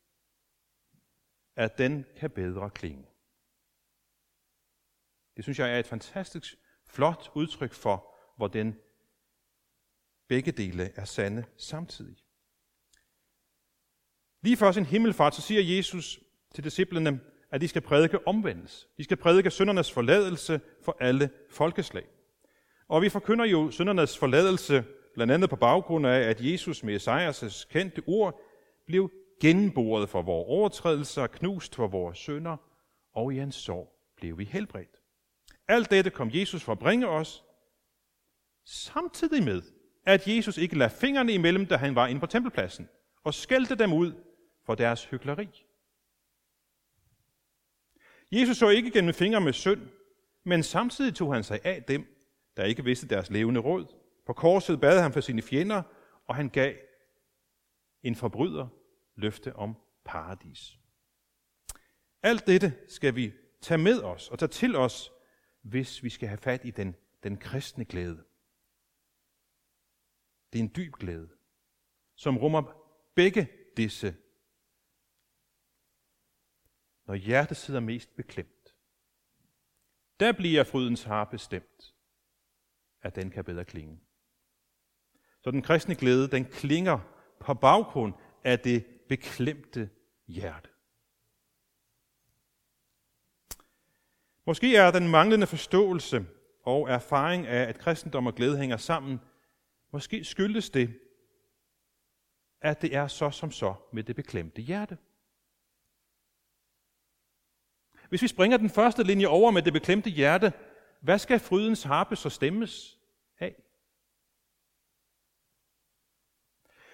at 1.55 1.77
den 1.77 2.05
kan 2.17 2.29
bedre 2.31 2.69
klinge. 2.69 3.05
Det 5.37 5.45
synes 5.45 5.59
jeg 5.59 5.75
er 5.75 5.79
et 5.79 5.87
fantastisk 5.87 6.55
flot 6.87 7.31
udtryk 7.35 7.73
for, 7.73 8.15
hvordan 8.37 8.79
begge 10.27 10.51
dele 10.51 10.83
er 10.95 11.05
sande 11.05 11.45
samtidig. 11.57 12.17
Lige 14.41 14.57
før 14.57 14.71
sin 14.71 14.85
himmelfart, 14.85 15.35
så 15.35 15.41
siger 15.41 15.75
Jesus 15.75 16.19
til 16.55 16.63
disciplene, 16.63 17.19
at 17.51 17.61
de 17.61 17.67
skal 17.67 17.81
prædike 17.81 18.27
omvendelse. 18.27 18.87
De 18.97 19.03
skal 19.03 19.17
prædike 19.17 19.51
syndernes 19.51 19.91
forladelse 19.91 20.61
for 20.85 20.97
alle 20.99 21.29
folkeslag. 21.49 22.07
Og 22.87 23.01
vi 23.01 23.09
forkynder 23.09 23.45
jo 23.45 23.71
syndernes 23.71 24.17
forladelse 24.17 24.85
blandt 25.19 25.33
andet 25.33 25.49
på 25.49 25.55
baggrund 25.55 26.07
af, 26.07 26.19
at 26.19 26.41
Jesus 26.41 26.83
med 26.83 26.95
Esajas 26.95 27.67
kendte 27.71 28.01
ord 28.07 28.41
blev 28.85 29.11
genboret 29.41 30.09
for 30.09 30.21
vores 30.21 30.45
overtrædelser, 30.47 31.27
knust 31.27 31.75
for 31.75 31.87
vores 31.87 32.17
synder, 32.17 32.57
og 33.13 33.33
i 33.33 33.37
hans 33.37 33.55
sorg 33.55 33.93
blev 34.15 34.37
vi 34.37 34.43
helbredt. 34.43 35.01
Alt 35.67 35.91
dette 35.91 36.09
kom 36.09 36.29
Jesus 36.33 36.63
for 36.63 36.71
at 36.71 36.79
bringe 36.79 37.07
os, 37.07 37.43
samtidig 38.65 39.43
med, 39.43 39.61
at 40.05 40.27
Jesus 40.27 40.57
ikke 40.57 40.77
lagde 40.77 40.95
fingrene 40.95 41.33
imellem, 41.33 41.65
da 41.65 41.75
han 41.75 41.95
var 41.95 42.07
inde 42.07 42.21
på 42.21 42.27
tempelpladsen, 42.27 42.89
og 43.23 43.33
skældte 43.33 43.75
dem 43.75 43.93
ud 43.93 44.13
for 44.65 44.75
deres 44.75 45.05
hykleri. 45.05 45.47
Jesus 48.31 48.57
så 48.57 48.69
ikke 48.69 48.91
gennem 48.91 49.13
fingre 49.13 49.41
med 49.41 49.53
synd, 49.53 49.81
men 50.43 50.63
samtidig 50.63 51.15
tog 51.15 51.33
han 51.33 51.43
sig 51.43 51.59
af 51.63 51.83
dem, 51.83 52.05
der 52.57 52.63
ikke 52.63 52.83
vidste 52.83 53.07
deres 53.07 53.29
levende 53.29 53.59
råd. 53.59 53.98
På 54.29 54.33
korset 54.33 54.81
bad 54.81 55.01
han 55.01 55.13
for 55.13 55.21
sine 55.21 55.41
fjender, 55.41 55.83
og 56.27 56.35
han 56.35 56.49
gav 56.49 56.75
en 58.03 58.15
forbryder 58.15 58.67
løfte 59.15 59.55
om 59.55 59.75
paradis. 60.05 60.79
Alt 62.23 62.47
dette 62.47 62.79
skal 62.87 63.15
vi 63.15 63.33
tage 63.61 63.77
med 63.77 64.01
os 64.01 64.29
og 64.29 64.39
tage 64.39 64.49
til 64.49 64.75
os, 64.75 65.11
hvis 65.61 66.03
vi 66.03 66.09
skal 66.09 66.27
have 66.27 66.37
fat 66.37 66.65
i 66.65 66.71
den, 66.71 66.95
den 67.23 67.37
kristne 67.37 67.85
glæde. 67.85 68.25
Det 70.53 70.59
er 70.59 70.63
en 70.63 70.73
dyb 70.75 70.93
glæde, 70.93 71.29
som 72.15 72.37
rummer 72.37 72.63
begge 73.15 73.49
disse. 73.77 74.15
Når 77.05 77.15
hjertet 77.15 77.57
sidder 77.57 77.79
mest 77.79 78.15
beklemt, 78.15 78.75
der 80.19 80.31
bliver 80.31 80.63
frydens 80.63 81.03
harpe 81.03 81.37
stemt, 81.37 81.95
at 83.01 83.15
den 83.15 83.31
kan 83.31 83.45
bedre 83.45 83.65
klinge. 83.65 83.99
Så 85.49 85.51
den 85.51 85.61
kristne 85.61 85.95
glæde, 85.95 86.27
den 86.27 86.45
klinger 86.45 86.99
på 87.39 87.53
baggrund 87.53 88.13
af 88.43 88.59
det 88.59 88.85
beklemte 89.09 89.89
hjerte. 90.27 90.69
Måske 94.45 94.75
er 94.75 94.91
den 94.91 95.07
manglende 95.07 95.47
forståelse 95.47 96.25
og 96.63 96.89
erfaring 96.89 97.47
af, 97.47 97.61
at 97.63 97.79
kristendom 97.79 98.27
og 98.27 98.35
glæde 98.35 98.57
hænger 98.57 98.77
sammen, 98.77 99.19
måske 99.91 100.23
skyldes 100.23 100.69
det, 100.69 100.99
at 102.61 102.81
det 102.81 102.95
er 102.95 103.07
så 103.07 103.31
som 103.31 103.51
så 103.51 103.75
med 103.93 104.03
det 104.03 104.15
beklemte 104.15 104.61
hjerte. 104.61 104.97
Hvis 108.09 108.21
vi 108.21 108.27
springer 108.27 108.57
den 108.57 108.69
første 108.69 109.03
linje 109.03 109.27
over 109.27 109.51
med 109.51 109.61
det 109.61 109.73
beklemte 109.73 110.09
hjerte, 110.09 110.53
hvad 111.01 111.19
skal 111.19 111.39
frydens 111.39 111.83
harpe 111.83 112.15
så 112.15 112.29
stemmes 112.29 112.99
af? 113.39 113.55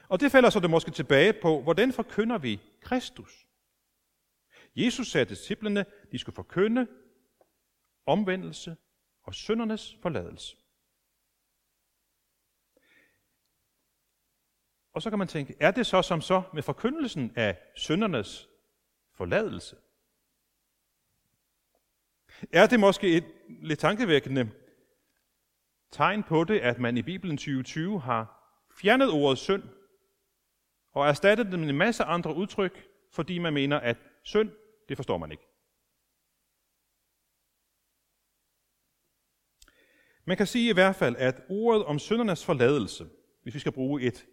Og 0.07 0.19
det 0.19 0.31
falder 0.31 0.49
så 0.49 0.59
det 0.59 0.69
måske 0.69 0.91
tilbage 0.91 1.33
på, 1.33 1.61
hvordan 1.61 1.93
forkynder 1.93 2.37
vi 2.37 2.61
Kristus? 2.81 3.47
Jesus 4.75 5.07
sagde 5.07 5.25
til 5.25 5.37
disciplene, 5.37 5.85
de 6.11 6.17
skulle 6.17 6.35
forkynde 6.35 6.87
omvendelse 8.05 8.77
og 9.23 9.33
syndernes 9.33 9.97
forladelse. 10.01 10.57
Og 14.93 15.01
så 15.01 15.09
kan 15.09 15.19
man 15.19 15.27
tænke, 15.27 15.55
er 15.59 15.71
det 15.71 15.85
så 15.85 16.01
som 16.01 16.21
så 16.21 16.41
med 16.53 16.63
forkyndelsen 16.63 17.31
af 17.35 17.57
syndernes 17.75 18.49
forladelse? 19.13 19.75
Er 22.53 22.67
det 22.67 22.79
måske 22.79 23.17
et 23.17 23.23
lidt 23.47 23.79
tankevækkende 23.79 24.51
tegn 25.91 26.23
på 26.23 26.43
det, 26.43 26.59
at 26.59 26.79
man 26.79 26.97
i 26.97 27.01
Bibelen 27.01 27.37
2020 27.37 28.01
har 28.01 28.51
fjernet 28.77 29.11
ordet 29.11 29.37
synd 29.37 29.63
og 30.95 31.07
erstattet 31.07 31.45
det 31.51 31.59
med 31.59 31.69
en 31.69 31.77
masse 31.77 32.03
andre 32.03 32.35
udtryk, 32.35 32.87
fordi 33.11 33.39
man 33.39 33.53
mener, 33.53 33.79
at 33.79 33.97
synd, 34.23 34.51
det 34.89 34.97
forstår 34.97 35.17
man 35.17 35.31
ikke. 35.31 35.43
Man 40.25 40.37
kan 40.37 40.47
sige 40.47 40.69
i 40.69 40.73
hvert 40.73 40.95
fald, 40.95 41.15
at 41.15 41.41
ordet 41.49 41.85
om 41.85 41.99
syndernes 41.99 42.45
forladelse, 42.45 43.07
hvis 43.43 43.53
vi 43.53 43.59
skal 43.59 43.71
bruge 43.71 44.01
et, 44.01 44.27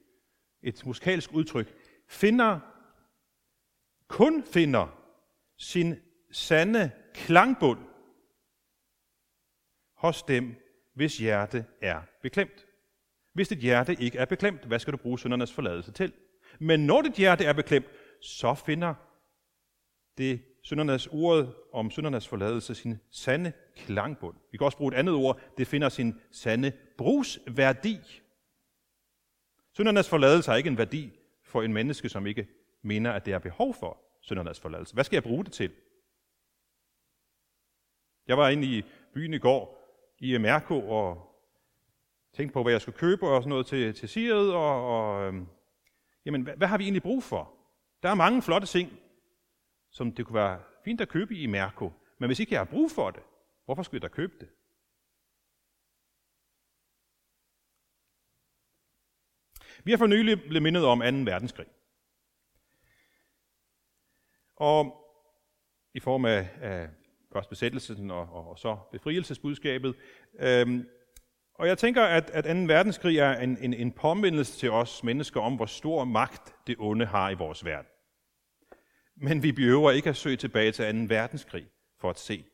et 0.63 0.87
musikalsk 0.87 1.33
udtryk, 1.33 1.75
finder, 2.09 2.61
kun 4.09 4.45
finder 4.45 4.99
sin 5.59 5.95
sande 6.31 6.91
klangbund 7.15 7.79
hos 9.97 10.23
dem, 10.23 10.55
hvis 10.95 11.19
hjerte 11.19 11.67
er 11.81 12.03
beklemt. 12.23 12.67
Hvis 13.33 13.49
dit 13.49 13.59
hjerte 13.59 13.97
ikke 14.01 14.19
er 14.19 14.25
beklemt, 14.25 14.65
hvad 14.65 14.79
skal 14.79 14.93
du 14.93 14.99
bruge 14.99 15.19
syndernes 15.19 15.53
forladelse 15.53 15.93
til? 15.93 16.13
Men 16.59 16.87
når 16.87 17.03
dit 17.03 17.15
hjerte 17.15 17.45
er 17.45 17.53
beklemt, 17.53 17.87
så 18.21 18.55
finder 18.55 18.95
det 20.19 20.43
syndernes 20.63 21.07
ordet 21.07 21.55
om 21.73 21.91
syndernes 21.91 22.29
forladelse 22.29 22.75
sin 22.75 22.99
sande 23.11 23.53
klangbund. 23.77 24.37
Vi 24.53 24.59
kan 24.59 24.65
også 24.65 24.79
bruge 24.79 24.95
et 24.95 24.99
andet 24.99 25.15
ord, 25.15 25.41
det 25.59 25.67
finder 25.67 25.89
sin 25.89 26.21
sande 26.31 26.73
brugsværdi. 26.99 27.99
Syndernes 29.73 30.09
forladelse 30.09 30.51
har 30.51 30.57
ikke 30.57 30.71
en 30.71 30.79
værdi 30.79 31.13
for 31.45 31.63
en 31.63 31.73
menneske, 31.73 32.09
som 32.09 32.27
ikke 32.27 32.49
mener, 32.83 33.13
at 33.13 33.27
det 33.27 33.35
er 33.35 33.39
behov 33.39 33.75
for 33.75 33.99
syndernes 34.21 34.61
forladelse. 34.61 34.95
Hvad 34.95 35.05
skal 35.05 35.17
jeg 35.17 35.23
bruge 35.23 35.45
det 35.45 35.53
til? 35.53 35.73
Jeg 38.27 38.39
var 38.39 38.49
inde 38.49 38.67
i 38.67 38.83
byen 39.15 39.35
i 39.35 39.39
går 39.39 39.83
i 40.19 40.39
Mærko 40.39 40.89
og 40.89 41.33
tænkte 42.33 42.53
på, 42.53 42.63
hvad 42.63 42.73
jeg 42.73 42.81
skulle 42.81 42.99
købe 42.99 43.29
og 43.29 43.43
sådan 43.43 43.49
noget 43.49 43.67
til, 43.67 43.95
til 43.95 44.09
Siret, 44.09 44.55
og, 44.55 44.87
og 44.87 45.27
øhm, 45.27 45.47
jamen, 46.27 46.43
hvad, 46.43 46.57
hvad 46.57 46.69
har 46.69 46.79
vi 46.79 46.85
egentlig 46.85 47.03
brug 47.03 47.23
for? 47.23 47.55
Der 48.03 48.09
er 48.09 48.15
mange 48.15 48.43
flotte 48.43 48.67
ting, 48.67 48.99
som 49.91 50.13
det 50.13 50.27
kunne 50.27 50.35
være 50.35 50.63
fint 50.85 51.01
at 51.01 51.09
købe 51.09 51.35
i 51.35 51.47
Mærko, 51.47 51.93
men 52.19 52.29
hvis 52.29 52.41
ikke 52.41 52.53
jeg 52.53 52.61
har 52.61 52.65
brug 52.65 52.91
for 52.91 53.11
det, 53.11 53.23
hvorfor 53.65 53.83
skulle 53.83 54.03
jeg 54.03 54.11
da 54.11 54.15
købe 54.15 54.33
det? 54.41 54.49
Vi 59.85 59.91
har 59.91 59.99
for 59.99 60.07
nylig 60.07 60.41
blevet 60.41 60.63
mindet 60.63 60.85
om 60.85 60.99
2. 60.99 61.05
verdenskrig. 61.05 61.67
Og 64.57 64.99
i 65.95 66.01
form 66.01 66.25
af, 66.25 66.49
af 66.61 66.89
først 67.33 67.49
besættelsen 67.49 68.11
og, 68.11 68.29
og, 68.33 68.49
og 68.49 68.59
så 68.59 68.79
befrielsesbudskabet. 68.93 69.97
Øhm, 70.41 70.89
og 71.55 71.69
jeg 71.69 71.79
tænker, 71.79 72.03
at, 72.03 72.31
at 72.31 72.45
2. 72.45 72.51
verdenskrig 72.51 73.19
er 73.19 73.33
en, 73.33 73.59
en, 73.61 73.75
en 73.75 73.93
påmindelse 73.93 74.59
til 74.59 74.71
os 74.71 75.05
mennesker 75.05 75.41
om, 75.41 75.57
hvor 75.57 75.67
stor 75.67 76.05
magt 76.05 76.55
det 76.67 76.77
onde 76.79 77.07
har 77.07 77.31
i 77.31 77.35
vores 77.35 77.65
verden. 77.65 77.91
Men 79.17 79.43
vi 79.43 79.53
behøver 79.53 79.91
ikke 79.91 80.11
at 80.11 80.17
søge 80.17 80.37
tilbage 80.37 80.73
til 80.73 81.09
2. 81.09 81.15
verdenskrig 81.15 81.67
for 82.01 82.11
at 82.11 82.19
se, 82.19 82.45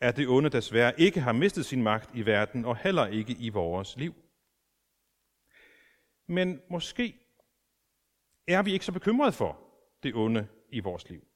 at 0.00 0.16
det 0.16 0.28
onde 0.28 0.50
desværre 0.50 1.00
ikke 1.00 1.20
har 1.20 1.32
mistet 1.32 1.66
sin 1.66 1.82
magt 1.82 2.10
i 2.14 2.26
verden 2.26 2.64
og 2.64 2.76
heller 2.76 3.06
ikke 3.06 3.32
i 3.32 3.48
vores 3.48 3.96
liv. 3.96 4.14
Men 6.28 6.60
måske 6.70 7.18
er 8.48 8.62
vi 8.62 8.72
ikke 8.72 8.84
så 8.84 8.92
bekymrede 8.92 9.32
for 9.32 9.58
det 10.02 10.14
onde 10.14 10.48
i 10.72 10.80
vores 10.80 11.08
liv. 11.08 11.26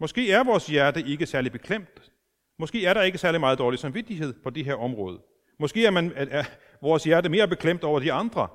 Måske 0.00 0.32
er 0.32 0.44
vores 0.44 0.66
hjerte 0.66 1.02
ikke 1.02 1.26
særlig 1.26 1.52
beklemt. 1.52 2.12
Måske 2.58 2.86
er 2.86 2.94
der 2.94 3.02
ikke 3.02 3.18
særlig 3.18 3.40
meget 3.40 3.58
dårlig 3.58 3.78
samvittighed 3.78 4.42
på 4.42 4.50
det 4.50 4.64
her 4.64 4.74
område. 4.74 5.22
Måske 5.58 5.86
er, 5.86 5.90
man, 5.90 6.12
er 6.16 6.44
vores 6.80 7.04
hjerte 7.04 7.28
mere 7.28 7.48
beklemt 7.48 7.84
over 7.84 8.00
de 8.00 8.12
andre, 8.12 8.48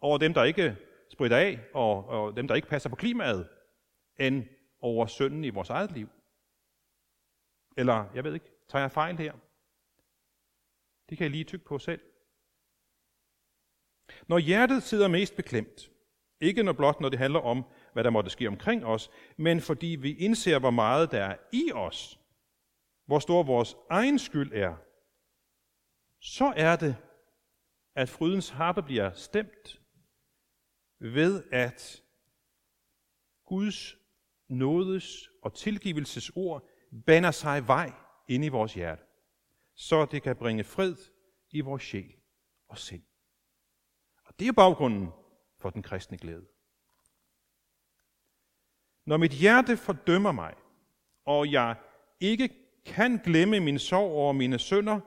over 0.00 0.18
dem, 0.18 0.34
der 0.34 0.44
ikke 0.44 0.76
spritter 1.12 1.36
af, 1.36 1.60
og, 1.74 2.08
og 2.08 2.36
dem, 2.36 2.48
der 2.48 2.54
ikke 2.54 2.68
passer 2.68 2.90
på 2.90 2.96
klimaet, 2.96 3.48
end 4.20 4.44
over 4.80 5.06
synden 5.06 5.44
i 5.44 5.50
vores 5.50 5.70
eget 5.70 5.92
liv. 5.92 6.08
Eller, 7.76 8.04
jeg 8.14 8.24
ved 8.24 8.34
ikke, 8.34 8.50
tager 8.68 8.82
jeg 8.82 8.92
fejl 8.92 9.16
her? 9.18 9.32
Det 11.08 11.18
kan 11.18 11.24
jeg 11.24 11.30
lige 11.30 11.44
tykke 11.44 11.64
på 11.64 11.78
selv. 11.78 12.00
Når 14.26 14.38
hjertet 14.38 14.82
sidder 14.82 15.08
mest 15.08 15.36
beklemt, 15.36 15.90
ikke 16.40 16.62
når 16.62 16.72
blot 16.72 17.00
når 17.00 17.08
det 17.08 17.18
handler 17.18 17.40
om 17.40 17.64
hvad 17.92 18.04
der 18.04 18.10
måtte 18.10 18.30
ske 18.30 18.48
omkring 18.48 18.84
os, 18.86 19.10
men 19.36 19.60
fordi 19.60 19.86
vi 19.86 20.14
indser, 20.14 20.58
hvor 20.58 20.70
meget 20.70 21.10
der 21.10 21.24
er 21.24 21.36
i 21.52 21.72
os, 21.74 22.20
hvor 23.06 23.18
stor 23.18 23.42
vores 23.42 23.76
egen 23.90 24.18
skyld 24.18 24.52
er, 24.52 24.76
så 26.20 26.52
er 26.56 26.76
det, 26.76 26.96
at 27.94 28.08
frydens 28.08 28.48
harpe 28.48 28.82
bliver 28.82 29.12
stemt 29.12 29.80
ved, 30.98 31.44
at 31.52 32.02
Guds 33.44 33.96
nådes 34.48 35.28
og 35.42 35.54
tilgivelses 35.54 36.30
ord 36.34 36.68
banner 37.06 37.30
sig 37.30 37.66
vej 37.66 37.92
ind 38.28 38.44
i 38.44 38.48
vores 38.48 38.74
hjerte, 38.74 39.02
så 39.74 40.04
det 40.04 40.22
kan 40.22 40.36
bringe 40.36 40.64
fred 40.64 40.96
i 41.50 41.60
vores 41.60 41.82
sjæl 41.82 42.14
og 42.68 42.78
sind. 42.78 43.02
Og 44.24 44.38
det 44.38 44.48
er 44.48 44.52
baggrunden 44.52 45.08
for 45.58 45.70
den 45.70 45.82
kristne 45.82 46.18
glæde. 46.18 46.46
Når 49.06 49.16
mit 49.16 49.32
hjerte 49.32 49.76
fordømmer 49.76 50.32
mig, 50.32 50.54
og 51.24 51.52
jeg 51.52 51.76
ikke 52.20 52.50
kan 52.86 53.18
glemme 53.18 53.60
min 53.60 53.78
sorg 53.78 54.10
over 54.10 54.32
mine 54.32 54.58
sønder, 54.58 55.00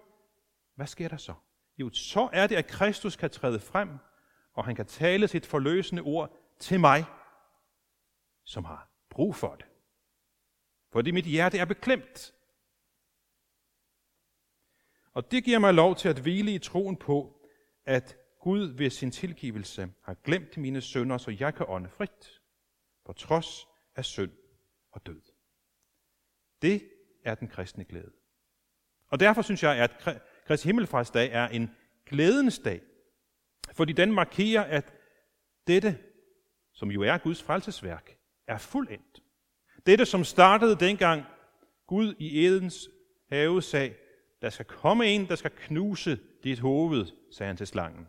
hvad 0.82 0.88
sker 0.88 1.08
der 1.08 1.18
så? 1.18 1.34
Jo, 1.78 1.90
så 1.94 2.30
er 2.34 2.48
det, 2.48 2.56
at 2.56 2.68
Kristus 2.68 3.16
kan 3.16 3.30
træde 3.30 3.60
frem, 3.60 3.90
og 4.54 4.66
han 4.66 4.76
kan 4.76 4.86
tale 4.86 5.28
sit 5.28 5.46
forløsende 5.46 6.02
ord 6.02 6.38
til 6.60 6.80
mig, 6.80 7.06
som 8.44 8.66
har 8.66 8.90
brug 9.10 9.36
for 9.36 9.56
det. 9.56 9.66
Fordi 10.92 11.12
mit 11.12 11.26
hjerte 11.26 11.58
er 11.58 11.66
beklemt. 11.66 12.34
Og 15.14 15.32
det 15.32 15.44
giver 15.44 15.60
mig 15.60 15.74
lov 15.74 15.96
til 15.96 16.10
at 16.10 16.20
hvile 16.20 16.54
i 16.54 16.60
troen 16.60 16.98
på, 16.98 17.42
at 17.86 18.18
Gud 18.40 18.78
ved 18.78 18.90
sin 18.90 19.12
tilgivelse 19.12 19.94
har 20.04 20.14
glemt 20.14 20.58
mine 20.58 20.82
sønder, 20.82 21.18
så 21.18 21.38
jeg 21.40 21.56
kan 21.56 21.66
ånde 21.70 21.90
frit, 21.90 22.42
på 23.06 23.14
trods 23.14 23.68
af 23.96 24.06
synd 24.06 24.32
og 24.92 25.06
død. 25.06 25.22
Det 26.62 26.92
er 27.26 27.36
den 27.36 27.48
kristne 27.48 27.86
glæde. 27.86 28.12
Og 29.08 29.20
derfor 29.20 29.42
synes 29.42 29.64
jeg, 29.64 29.78
at 29.78 30.22
Kristi 30.52 30.68
Himmelfartsdag 30.68 31.32
er 31.32 31.48
en 31.48 31.72
glædens 32.06 32.60
dag, 32.60 32.82
fordi 33.74 33.94
den 33.94 34.12
markerer, 34.12 34.64
at 34.64 34.94
dette, 35.68 35.98
som 36.74 36.92
jo 36.92 37.02
er 37.02 37.18
Guds 37.18 37.44
frelsesværk, 37.44 38.18
er 38.48 38.58
fuldendt. 38.58 39.24
Dette, 39.86 40.06
som 40.06 40.24
startede 40.24 40.76
dengang 40.76 41.24
Gud 41.88 42.16
i 42.20 42.46
Edens 42.46 42.90
have 43.30 43.62
sagde, 43.62 43.94
der 44.42 44.50
skal 44.50 44.66
komme 44.66 45.06
en, 45.06 45.28
der 45.28 45.36
skal 45.36 45.52
knuse 45.52 46.20
dit 46.44 46.60
hoved, 46.60 47.06
sagde 47.32 47.48
han 47.48 47.58
til 47.58 47.68
slangen. 47.68 48.08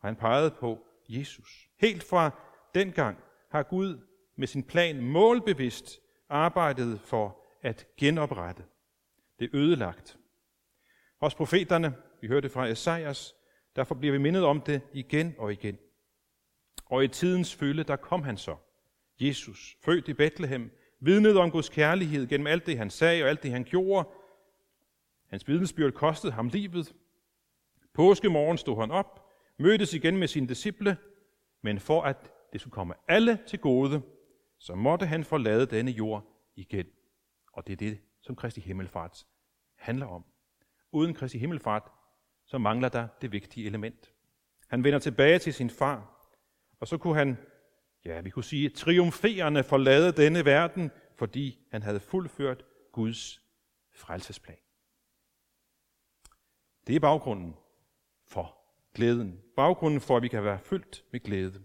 Og 0.00 0.08
han 0.08 0.16
pegede 0.16 0.50
på 0.50 0.78
Jesus. 1.08 1.68
Helt 1.78 2.02
fra 2.02 2.30
dengang 2.74 3.18
har 3.50 3.62
Gud 3.62 3.98
med 4.36 4.46
sin 4.46 4.62
plan 4.62 5.00
målbevidst 5.00 6.00
arbejdet 6.28 7.00
for 7.00 7.36
at 7.62 7.86
genoprette 7.96 8.62
det 9.38 9.50
ødelagt. 9.54 10.19
Hos 11.20 11.34
profeterne, 11.34 11.94
vi 12.20 12.28
hørte 12.28 12.48
fra 12.48 12.66
Esajas, 12.66 13.36
derfor 13.76 13.94
bliver 13.94 14.12
vi 14.12 14.18
mindet 14.18 14.44
om 14.44 14.60
det 14.60 14.82
igen 14.92 15.34
og 15.38 15.52
igen. 15.52 15.78
Og 16.86 17.04
i 17.04 17.08
tidens 17.08 17.54
følge, 17.54 17.84
der 17.84 17.96
kom 17.96 18.22
han 18.22 18.36
så. 18.36 18.56
Jesus, 19.20 19.76
født 19.84 20.08
i 20.08 20.14
Bethlehem, 20.14 20.70
vidnede 21.00 21.40
om 21.40 21.50
Guds 21.50 21.68
kærlighed 21.68 22.26
gennem 22.26 22.46
alt 22.46 22.66
det, 22.66 22.78
han 22.78 22.90
sagde 22.90 23.22
og 23.22 23.28
alt 23.28 23.42
det, 23.42 23.50
han 23.50 23.64
gjorde. 23.64 24.08
Hans 25.28 25.48
vidnesbyrd 25.48 25.92
kostede 25.92 26.32
ham 26.32 26.48
livet. 26.48 26.94
Påskemorgen 27.94 28.58
stod 28.58 28.80
han 28.80 28.90
op, 28.90 29.30
mødtes 29.58 29.94
igen 29.94 30.16
med 30.16 30.28
sine 30.28 30.48
disciple, 30.48 30.96
men 31.62 31.80
for 31.80 32.02
at 32.02 32.32
det 32.52 32.60
skulle 32.60 32.72
komme 32.72 32.94
alle 33.08 33.38
til 33.46 33.58
gode, 33.58 34.02
så 34.58 34.74
måtte 34.74 35.06
han 35.06 35.24
forlade 35.24 35.66
denne 35.66 35.90
jord 35.90 36.24
igen. 36.56 36.86
Og 37.52 37.66
det 37.66 37.72
er 37.72 37.76
det, 37.76 38.00
som 38.20 38.36
Kristi 38.36 38.60
Himmelfart 38.60 39.26
handler 39.76 40.06
om. 40.06 40.24
Uden 40.92 41.14
Kristi 41.14 41.38
Himmelfart, 41.38 41.92
så 42.46 42.58
mangler 42.58 42.88
der 42.88 43.08
det 43.22 43.32
vigtige 43.32 43.66
element. 43.66 44.12
Han 44.68 44.84
vender 44.84 44.98
tilbage 44.98 45.38
til 45.38 45.54
sin 45.54 45.70
far, 45.70 46.28
og 46.80 46.88
så 46.88 46.98
kunne 46.98 47.14
han, 47.14 47.38
ja, 48.04 48.20
vi 48.20 48.30
kunne 48.30 48.44
sige, 48.44 48.68
triumferende 48.68 49.64
forlade 49.64 50.12
denne 50.12 50.44
verden, 50.44 50.90
fordi 51.16 51.66
han 51.72 51.82
havde 51.82 52.00
fuldført 52.00 52.64
Guds 52.92 53.40
frelsesplan. 53.94 54.56
Det 56.86 56.96
er 56.96 57.00
baggrunden 57.00 57.56
for 58.26 58.56
glæden. 58.94 59.40
Baggrunden 59.56 60.00
for, 60.00 60.16
at 60.16 60.22
vi 60.22 60.28
kan 60.28 60.44
være 60.44 60.58
fyldt 60.58 61.04
med 61.12 61.20
glæde. 61.20 61.62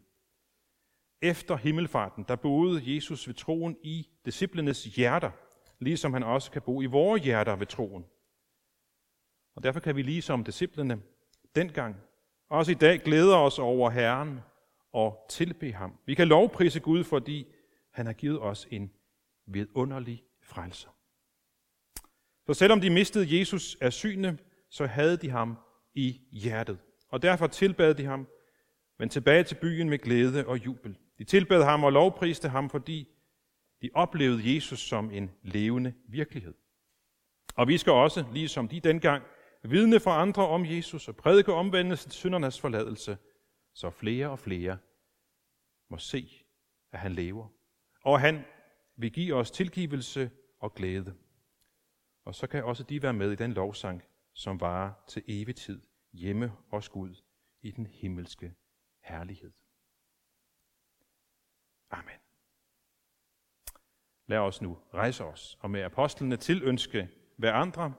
Efter 1.21 1.55
himmelfarten, 1.55 2.25
der 2.27 2.35
boede 2.35 2.95
Jesus 2.95 3.27
ved 3.27 3.35
troen 3.35 3.77
i 3.83 4.09
disciplenes 4.25 4.83
hjerter, 4.83 5.31
ligesom 5.79 6.13
han 6.13 6.23
også 6.23 6.51
kan 6.51 6.61
bo 6.61 6.81
i 6.81 6.85
vores 6.85 7.23
hjerter 7.23 7.55
ved 7.55 7.67
troen. 7.67 8.05
Og 9.55 9.63
derfor 9.63 9.79
kan 9.79 9.95
vi 9.95 10.01
lige 10.01 10.21
som 10.21 10.43
disciplene 10.43 11.01
dengang, 11.55 11.95
også 12.49 12.71
i 12.71 12.75
dag 12.75 12.99
glæde 12.99 13.35
os 13.35 13.59
over 13.59 13.89
Herren 13.89 14.39
og 14.93 15.25
tilbe 15.29 15.73
ham. 15.73 15.99
Vi 16.05 16.15
kan 16.15 16.27
lovprise 16.27 16.79
Gud, 16.79 17.03
fordi 17.03 17.47
han 17.91 18.05
har 18.05 18.13
givet 18.13 18.39
os 18.41 18.67
en 18.71 18.91
vidunderlig 19.47 20.23
frelse. 20.43 20.87
Så 22.47 22.53
selvom 22.53 22.81
de 22.81 22.89
mistede 22.89 23.39
Jesus 23.39 23.77
af 23.81 23.93
syne, 23.93 24.37
så 24.69 24.85
havde 24.85 25.17
de 25.17 25.29
ham 25.29 25.57
i 25.93 26.21
hjertet. 26.31 26.79
Og 27.09 27.21
derfor 27.21 27.47
tilbad 27.47 27.93
de 27.93 28.05
ham, 28.05 28.27
men 28.99 29.09
tilbage 29.09 29.43
til 29.43 29.55
byen 29.55 29.89
med 29.89 29.99
glæde 29.99 30.47
og 30.47 30.65
jubel. 30.65 30.97
De 31.17 31.23
tilbad 31.23 31.63
ham 31.63 31.83
og 31.83 31.91
lovpriste 31.91 32.49
ham, 32.49 32.69
fordi 32.69 33.07
de 33.81 33.89
oplevede 33.93 34.55
Jesus 34.55 34.79
som 34.79 35.11
en 35.11 35.31
levende 35.41 35.93
virkelighed. 36.07 36.53
Og 37.55 37.67
vi 37.67 37.77
skal 37.77 37.93
også, 37.93 38.25
ligesom 38.33 38.67
de 38.67 38.79
dengang, 38.79 39.23
vidne 39.71 39.99
for 39.99 40.11
andre 40.11 40.47
om 40.47 40.65
Jesus 40.65 41.07
og 41.07 41.15
prædike 41.15 41.53
omvendelsen 41.53 42.11
til 42.11 42.17
syndernes 42.17 42.59
forladelse, 42.59 43.17
så 43.73 43.89
flere 43.89 44.29
og 44.29 44.39
flere 44.39 44.77
må 45.89 45.97
se, 45.97 46.45
at 46.91 46.99
han 46.99 47.13
lever. 47.13 47.47
Og 48.01 48.19
han 48.19 48.45
vil 48.95 49.11
give 49.11 49.35
os 49.35 49.51
tilgivelse 49.51 50.31
og 50.59 50.73
glæde. 50.73 51.15
Og 52.25 52.35
så 52.35 52.47
kan 52.47 52.63
også 52.63 52.83
de 52.83 53.01
være 53.01 53.13
med 53.13 53.31
i 53.31 53.35
den 53.35 53.53
lovsang, 53.53 54.03
som 54.33 54.59
varer 54.59 54.93
til 55.07 55.23
evig 55.27 55.55
tid 55.55 55.81
hjemme 56.13 56.51
hos 56.71 56.89
Gud 56.89 57.15
i 57.61 57.71
den 57.71 57.85
himmelske 57.85 58.55
herlighed. 59.03 59.51
Amen. 61.89 62.19
Lad 64.27 64.37
os 64.37 64.61
nu 64.61 64.77
rejse 64.93 65.23
os 65.23 65.57
og 65.61 65.71
med 65.71 65.81
apostlene 65.81 66.37
tilønske 66.37 67.09
hver 67.37 67.53
andre, 67.53 67.93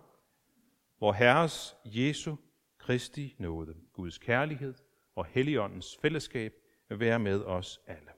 hvor 0.98 1.12
Herres 1.12 1.76
Jesu 1.84 2.36
Kristi 2.78 3.36
nåde, 3.38 3.74
Guds 3.92 4.18
kærlighed 4.18 4.74
og 5.16 5.26
Helligåndens 5.26 5.98
fællesskab 6.02 6.52
vil 6.88 7.00
være 7.00 7.18
med 7.18 7.44
os 7.44 7.80
alle. 7.86 8.15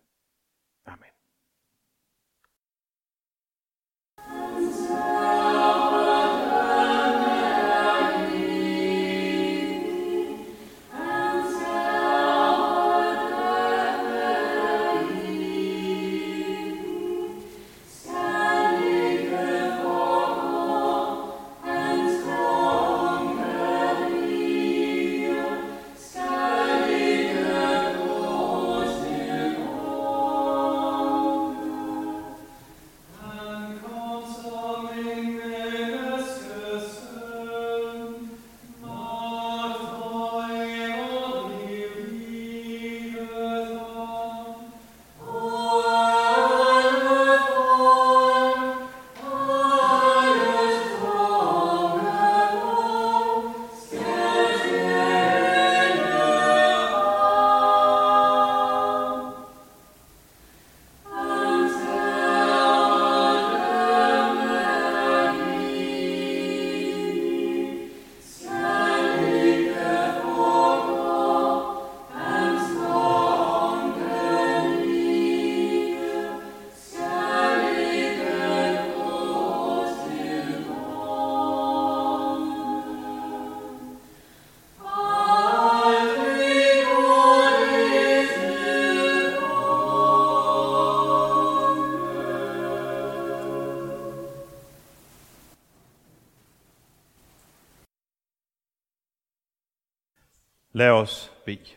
Lad 100.78 100.90
os 100.90 101.32
bede. 101.44 101.76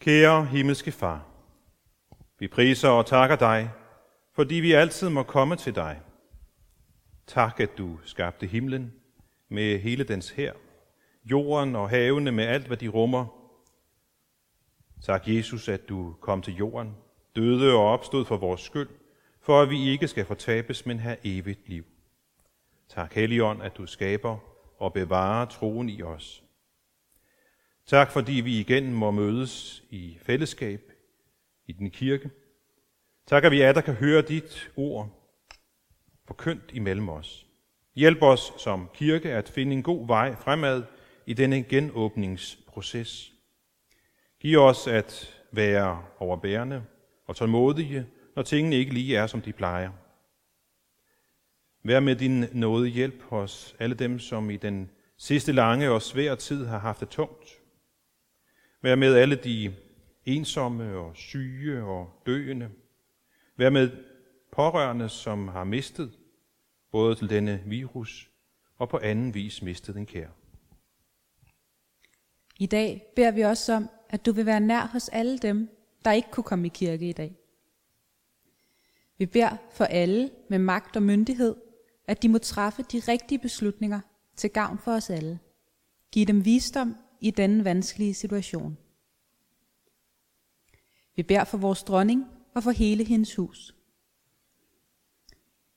Kære 0.00 0.44
himmelske 0.44 0.92
Far, 0.92 1.26
vi 2.38 2.48
priser 2.48 2.88
og 2.88 3.06
takker 3.06 3.36
dig, 3.36 3.70
fordi 4.32 4.54
vi 4.54 4.72
altid 4.72 5.08
må 5.08 5.22
komme 5.22 5.56
til 5.56 5.74
dig. 5.74 6.00
Tak, 7.26 7.60
at 7.60 7.78
du 7.78 7.98
skabte 8.04 8.46
himlen 8.46 8.92
med 9.48 9.78
hele 9.78 10.04
dens 10.04 10.30
her, 10.30 10.52
jorden 11.24 11.76
og 11.76 11.90
havene 11.90 12.32
med 12.32 12.44
alt, 12.44 12.66
hvad 12.66 12.76
de 12.76 12.88
rummer. 12.88 13.26
Tak, 15.02 15.22
Jesus, 15.28 15.68
at 15.68 15.88
du 15.88 16.14
kom 16.20 16.42
til 16.42 16.56
jorden, 16.56 16.96
døde 17.36 17.72
og 17.72 17.84
opstod 17.84 18.24
for 18.24 18.36
vores 18.36 18.60
skyld, 18.60 18.88
for 19.40 19.62
at 19.62 19.70
vi 19.70 19.88
ikke 19.88 20.08
skal 20.08 20.24
fortabes, 20.24 20.86
men 20.86 20.98
have 20.98 21.16
evigt 21.24 21.68
liv. 21.68 21.84
Tak, 22.88 23.12
Helligånd, 23.14 23.62
at 23.62 23.76
du 23.76 23.86
skaber 23.86 24.53
og 24.84 24.92
bevare 24.92 25.46
troen 25.46 25.88
i 25.88 26.02
os. 26.02 26.42
Tak, 27.86 28.10
fordi 28.10 28.32
vi 28.32 28.60
igen 28.60 28.92
må 28.92 29.10
mødes 29.10 29.84
i 29.90 30.18
fællesskab 30.22 30.92
i 31.66 31.72
din 31.72 31.90
kirke. 31.90 32.30
Tak, 33.26 33.44
at 33.44 33.52
vi 33.52 33.60
er 33.60 33.72
der 33.72 33.80
kan 33.80 33.94
høre 33.94 34.22
dit 34.22 34.70
ord 34.76 35.08
forkyndt 36.26 36.70
imellem 36.72 37.08
os. 37.08 37.46
Hjælp 37.94 38.22
os 38.22 38.52
som 38.58 38.90
kirke 38.94 39.32
at 39.32 39.48
finde 39.48 39.72
en 39.72 39.82
god 39.82 40.06
vej 40.06 40.34
fremad 40.34 40.82
i 41.26 41.34
denne 41.34 41.62
genåbningsproces. 41.62 43.32
Giv 44.40 44.58
os 44.58 44.86
at 44.86 45.40
være 45.52 46.04
overbærende 46.18 46.84
og 47.26 47.36
tålmodige, 47.36 48.06
når 48.36 48.42
tingene 48.42 48.76
ikke 48.76 48.94
lige 48.94 49.16
er, 49.16 49.26
som 49.26 49.42
de 49.42 49.52
plejer. 49.52 49.90
Vær 51.86 52.00
med 52.00 52.16
din 52.16 52.44
nåde 52.52 52.88
hjælp 52.88 53.22
hos 53.22 53.76
alle 53.78 53.94
dem, 53.94 54.18
som 54.18 54.50
i 54.50 54.56
den 54.56 54.90
sidste 55.16 55.52
lange 55.52 55.90
og 55.90 56.02
svære 56.02 56.36
tid 56.36 56.64
har 56.66 56.78
haft 56.78 57.00
det 57.00 57.08
tungt. 57.08 57.50
Vær 58.82 58.94
med 58.94 59.14
alle 59.14 59.36
de 59.36 59.74
ensomme 60.24 60.96
og 60.96 61.16
syge 61.16 61.82
og 61.82 62.22
døende. 62.26 62.70
Vær 63.56 63.70
med 63.70 63.90
pårørende, 64.52 65.08
som 65.08 65.48
har 65.48 65.64
mistet, 65.64 66.18
både 66.92 67.14
til 67.14 67.30
denne 67.30 67.62
virus 67.66 68.30
og 68.78 68.88
på 68.88 68.98
anden 69.02 69.34
vis 69.34 69.62
mistet 69.62 69.96
en 69.96 70.06
kær. 70.06 70.28
I 72.58 72.66
dag 72.66 73.02
beder 73.16 73.30
vi 73.30 73.40
også 73.40 73.72
om, 73.72 73.88
at 74.08 74.26
du 74.26 74.32
vil 74.32 74.46
være 74.46 74.60
nær 74.60 74.86
hos 74.86 75.08
alle 75.08 75.38
dem, 75.38 75.68
der 76.04 76.12
ikke 76.12 76.30
kunne 76.30 76.44
komme 76.44 76.66
i 76.66 76.70
kirke 76.74 77.08
i 77.08 77.12
dag. 77.12 77.36
Vi 79.18 79.26
beder 79.26 79.56
for 79.72 79.84
alle 79.84 80.30
med 80.48 80.58
magt 80.58 80.96
og 80.96 81.02
myndighed, 81.02 81.54
at 82.06 82.22
de 82.22 82.28
må 82.28 82.38
træffe 82.38 82.82
de 82.82 83.00
rigtige 83.08 83.38
beslutninger 83.38 84.00
til 84.36 84.50
gavn 84.50 84.78
for 84.78 84.92
os 84.92 85.10
alle. 85.10 85.38
Giv 86.12 86.26
dem 86.26 86.44
visdom 86.44 86.96
i 87.20 87.30
denne 87.30 87.64
vanskelige 87.64 88.14
situation. 88.14 88.78
Vi 91.16 91.22
beder 91.22 91.44
for 91.44 91.58
vores 91.58 91.82
dronning 91.82 92.26
og 92.54 92.62
for 92.62 92.70
hele 92.70 93.04
hendes 93.04 93.36
hus. 93.36 93.74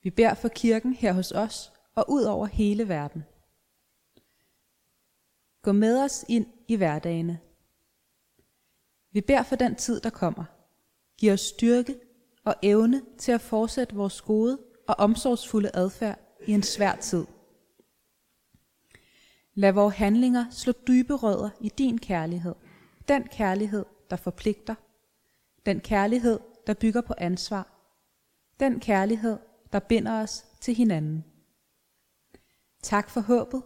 Vi 0.02 0.10
beder 0.10 0.34
for 0.34 0.48
kirken 0.48 0.92
her 0.92 1.12
hos 1.12 1.32
os 1.32 1.72
og 1.94 2.04
ud 2.08 2.22
over 2.22 2.46
hele 2.46 2.88
verden. 2.88 3.24
Gå 5.62 5.72
med 5.72 6.02
os 6.04 6.24
ind 6.28 6.46
i 6.68 6.76
hverdagene. 6.76 7.40
Vi 9.12 9.20
beder 9.20 9.42
for 9.42 9.56
den 9.56 9.74
tid, 9.74 10.00
der 10.00 10.10
kommer. 10.10 10.44
Giv 11.18 11.32
os 11.32 11.40
styrke 11.40 12.00
og 12.44 12.54
evne 12.62 13.02
til 13.18 13.32
at 13.32 13.40
fortsætte 13.40 13.94
vores 13.94 14.20
gode 14.20 14.58
og 14.88 14.94
omsorgsfulde 14.98 15.70
adfærd 15.74 16.18
i 16.46 16.52
en 16.52 16.62
svær 16.62 16.96
tid. 16.96 17.26
Lad 19.54 19.72
vores 19.72 19.94
handlinger 19.94 20.50
slå 20.50 20.72
dybe 20.72 21.14
rødder 21.14 21.50
i 21.60 21.68
din 21.68 21.98
kærlighed. 21.98 22.54
Den 23.08 23.22
kærlighed, 23.22 23.84
der 24.10 24.16
forpligter. 24.16 24.74
Den 25.66 25.80
kærlighed, 25.80 26.40
der 26.66 26.74
bygger 26.74 27.00
på 27.00 27.14
ansvar. 27.18 27.74
Den 28.60 28.80
kærlighed, 28.80 29.38
der 29.72 29.78
binder 29.78 30.22
os 30.22 30.44
til 30.60 30.74
hinanden. 30.74 31.24
Tak 32.82 33.10
for 33.10 33.20
håbet, 33.20 33.62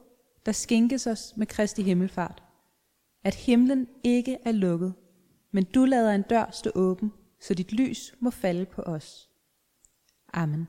der 0.47 0.53
skænkes 0.53 1.07
os 1.07 1.35
med 1.37 1.47
Kristi 1.47 1.83
himmelfart. 1.83 2.43
At 3.25 3.35
himlen 3.35 3.89
ikke 4.05 4.39
er 4.45 4.53
lukket, 4.53 4.95
men 5.51 5.65
du 5.65 5.85
lader 5.85 6.13
en 6.13 6.23
dør 6.23 6.51
stå 6.51 6.71
åben, 6.75 7.13
så 7.41 7.55
dit 7.55 7.73
lys 7.73 8.15
må 8.21 8.31
falde 8.31 8.67
på 8.67 8.83
os. 8.83 9.31
Amen. 10.33 10.69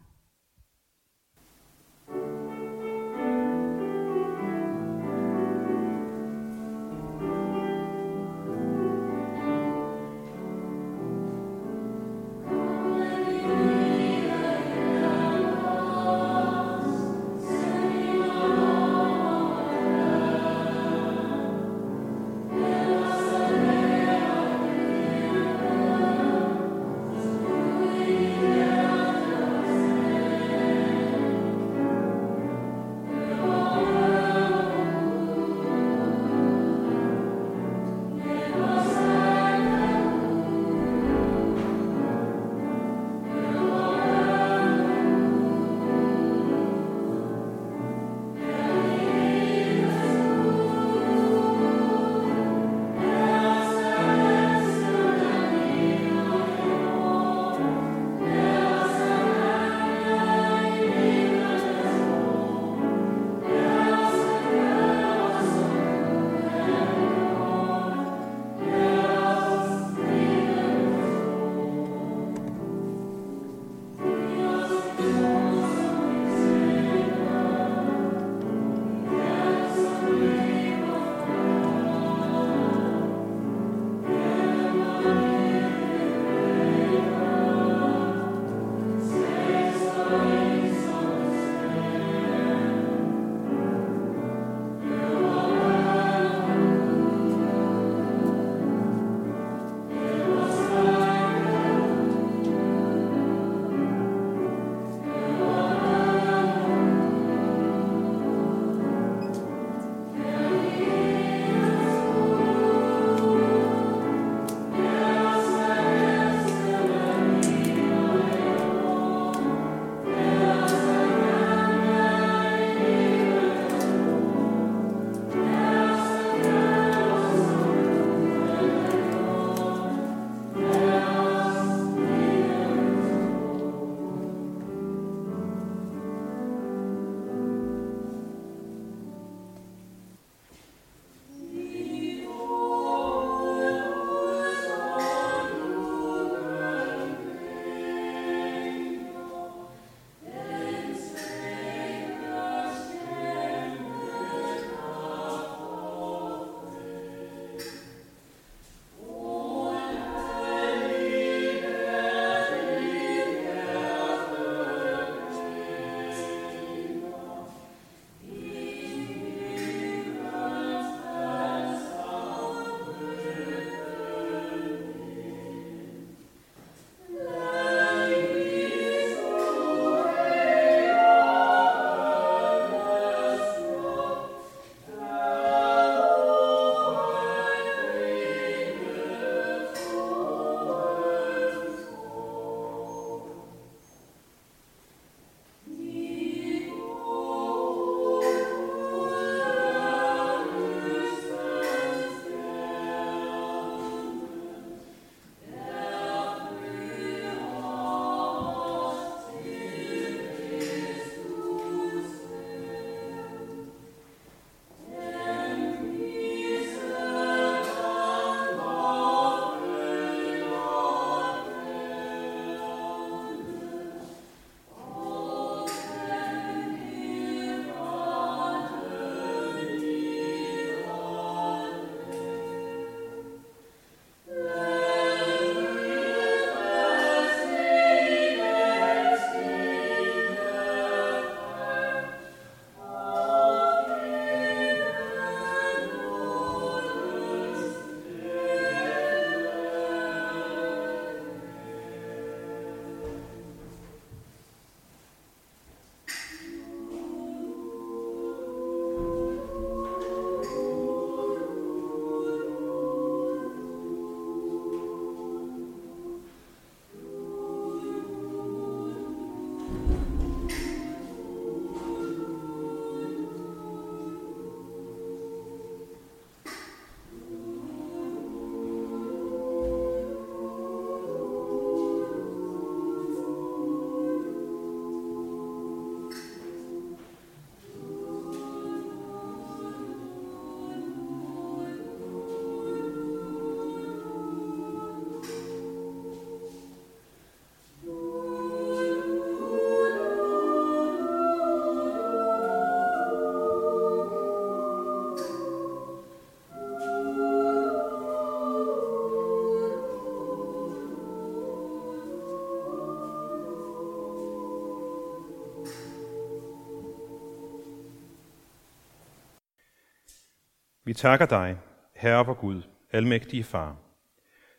Vi 320.86 320.94
takker 320.94 321.26
dig, 321.26 321.58
Herre 321.96 322.26
vor 322.26 322.34
Gud, 322.34 322.62
almægtige 322.92 323.44
Far, 323.44 323.78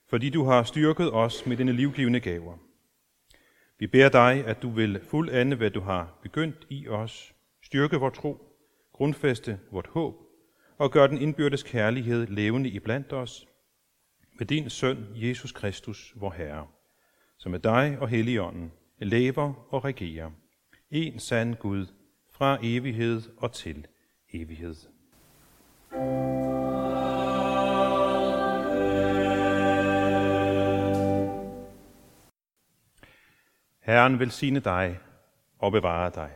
fordi 0.08 0.30
du 0.30 0.44
har 0.44 0.62
styrket 0.62 1.12
os 1.12 1.46
med 1.46 1.56
dine 1.56 1.72
livgivende 1.72 2.20
gaver. 2.20 2.58
Vi 3.78 3.86
beder 3.86 4.08
dig, 4.08 4.46
at 4.46 4.62
du 4.62 4.70
vil 4.70 5.00
fuldende, 5.10 5.56
hvad 5.56 5.70
du 5.70 5.80
har 5.80 6.18
begyndt 6.22 6.66
i 6.70 6.88
os, 6.88 7.34
styrke 7.62 7.96
vor 7.96 8.10
tro, 8.10 8.56
grundfæste 8.92 9.60
vort 9.70 9.86
håb 9.86 10.14
og 10.78 10.90
gøre 10.90 11.08
den 11.08 11.18
indbyrdes 11.18 11.62
kærlighed 11.62 12.26
levende 12.26 12.68
i 12.68 12.78
blandt 12.78 13.12
os 13.12 13.46
med 14.38 14.46
din 14.46 14.70
søn, 14.70 15.06
Jesus 15.14 15.52
Kristus, 15.52 16.12
vor 16.16 16.30
Herre, 16.30 16.66
som 17.38 17.52
med 17.52 17.60
dig 17.60 17.98
og 18.00 18.08
Helligånden 18.08 18.72
lever 18.98 19.68
og 19.70 19.84
regerer. 19.84 20.30
En 20.90 21.18
sand 21.18 21.54
Gud 21.54 21.86
fra 22.32 22.58
evighed 22.62 23.22
og 23.36 23.52
til 23.52 23.86
evighed. 24.32 24.93
Herren 33.80 34.20
velsigne 34.20 34.60
dig 34.60 34.98
og 35.58 35.72
bevare 35.72 36.10
dig. 36.14 36.30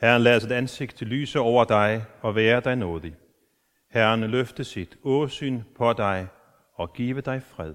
Herren 0.00 0.22
lader 0.22 0.38
sit 0.38 0.52
ansigt 0.52 0.96
til 0.96 1.06
lyse 1.06 1.40
over 1.40 1.64
dig 1.64 2.04
og 2.22 2.34
være 2.34 2.60
dig 2.60 2.76
nådig. 2.76 3.16
Herren 3.90 4.20
løfte 4.20 4.64
sit 4.64 4.96
åsyn 5.02 5.62
på 5.76 5.92
dig 5.92 6.28
og 6.74 6.92
give 6.92 7.20
dig 7.20 7.42
fred. 7.42 7.74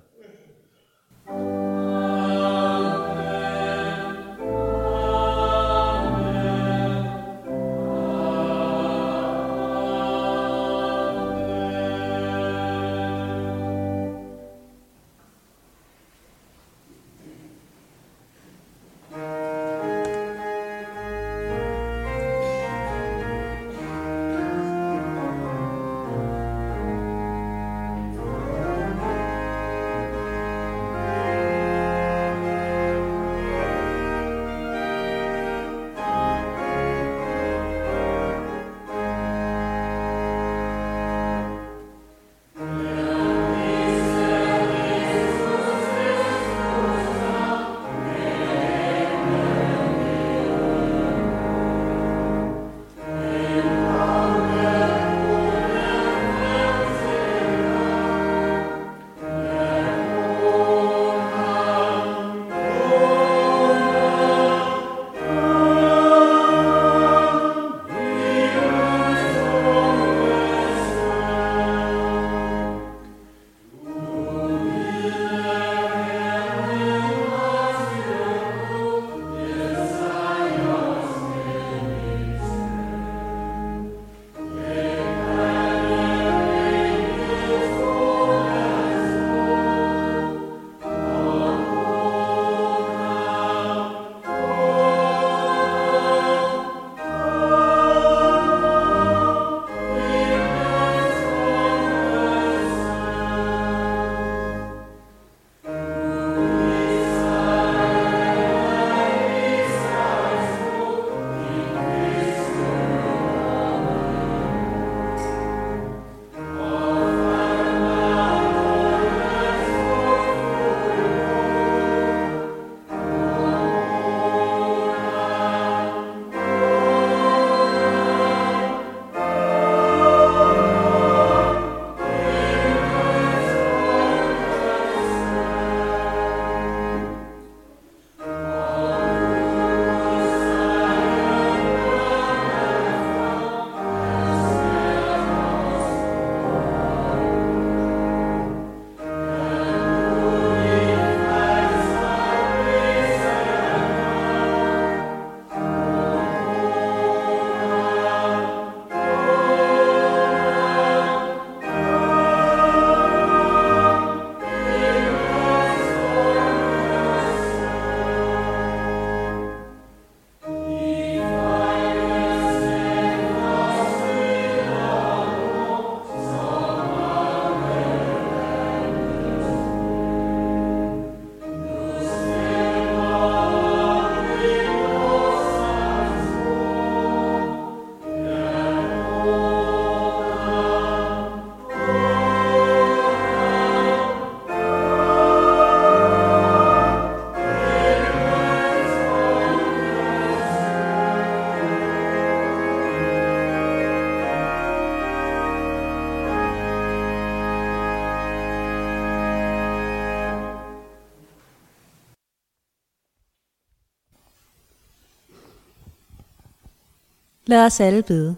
Lad 217.45 217.65
os 217.65 217.79
alle 217.79 218.03
bede. 218.03 218.35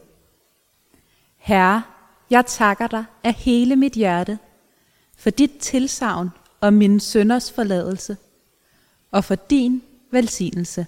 Herre, 1.38 1.84
jeg 2.30 2.46
takker 2.46 2.88
dig 2.88 3.06
af 3.24 3.34
hele 3.34 3.76
mit 3.76 3.94
hjerte 3.94 4.40
for 5.18 5.30
dit 5.30 5.52
tilsavn 5.60 6.30
om 6.62 6.74
min 6.74 7.00
sønders 7.00 7.52
forladelse 7.52 8.18
og 9.12 9.24
for 9.24 9.36
din 9.36 9.84
velsignelse. 10.12 10.86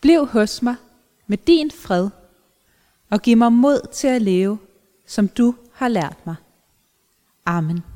Bliv 0.00 0.26
hos 0.26 0.62
mig 0.62 0.76
med 1.26 1.38
din 1.38 1.70
fred 1.70 2.10
og 3.10 3.22
giv 3.22 3.36
mig 3.36 3.52
mod 3.52 3.88
til 3.92 4.08
at 4.08 4.22
leve, 4.22 4.58
som 5.06 5.28
du 5.28 5.54
har 5.72 5.88
lært 5.88 6.26
mig. 6.26 6.34
Amen. 7.46 7.93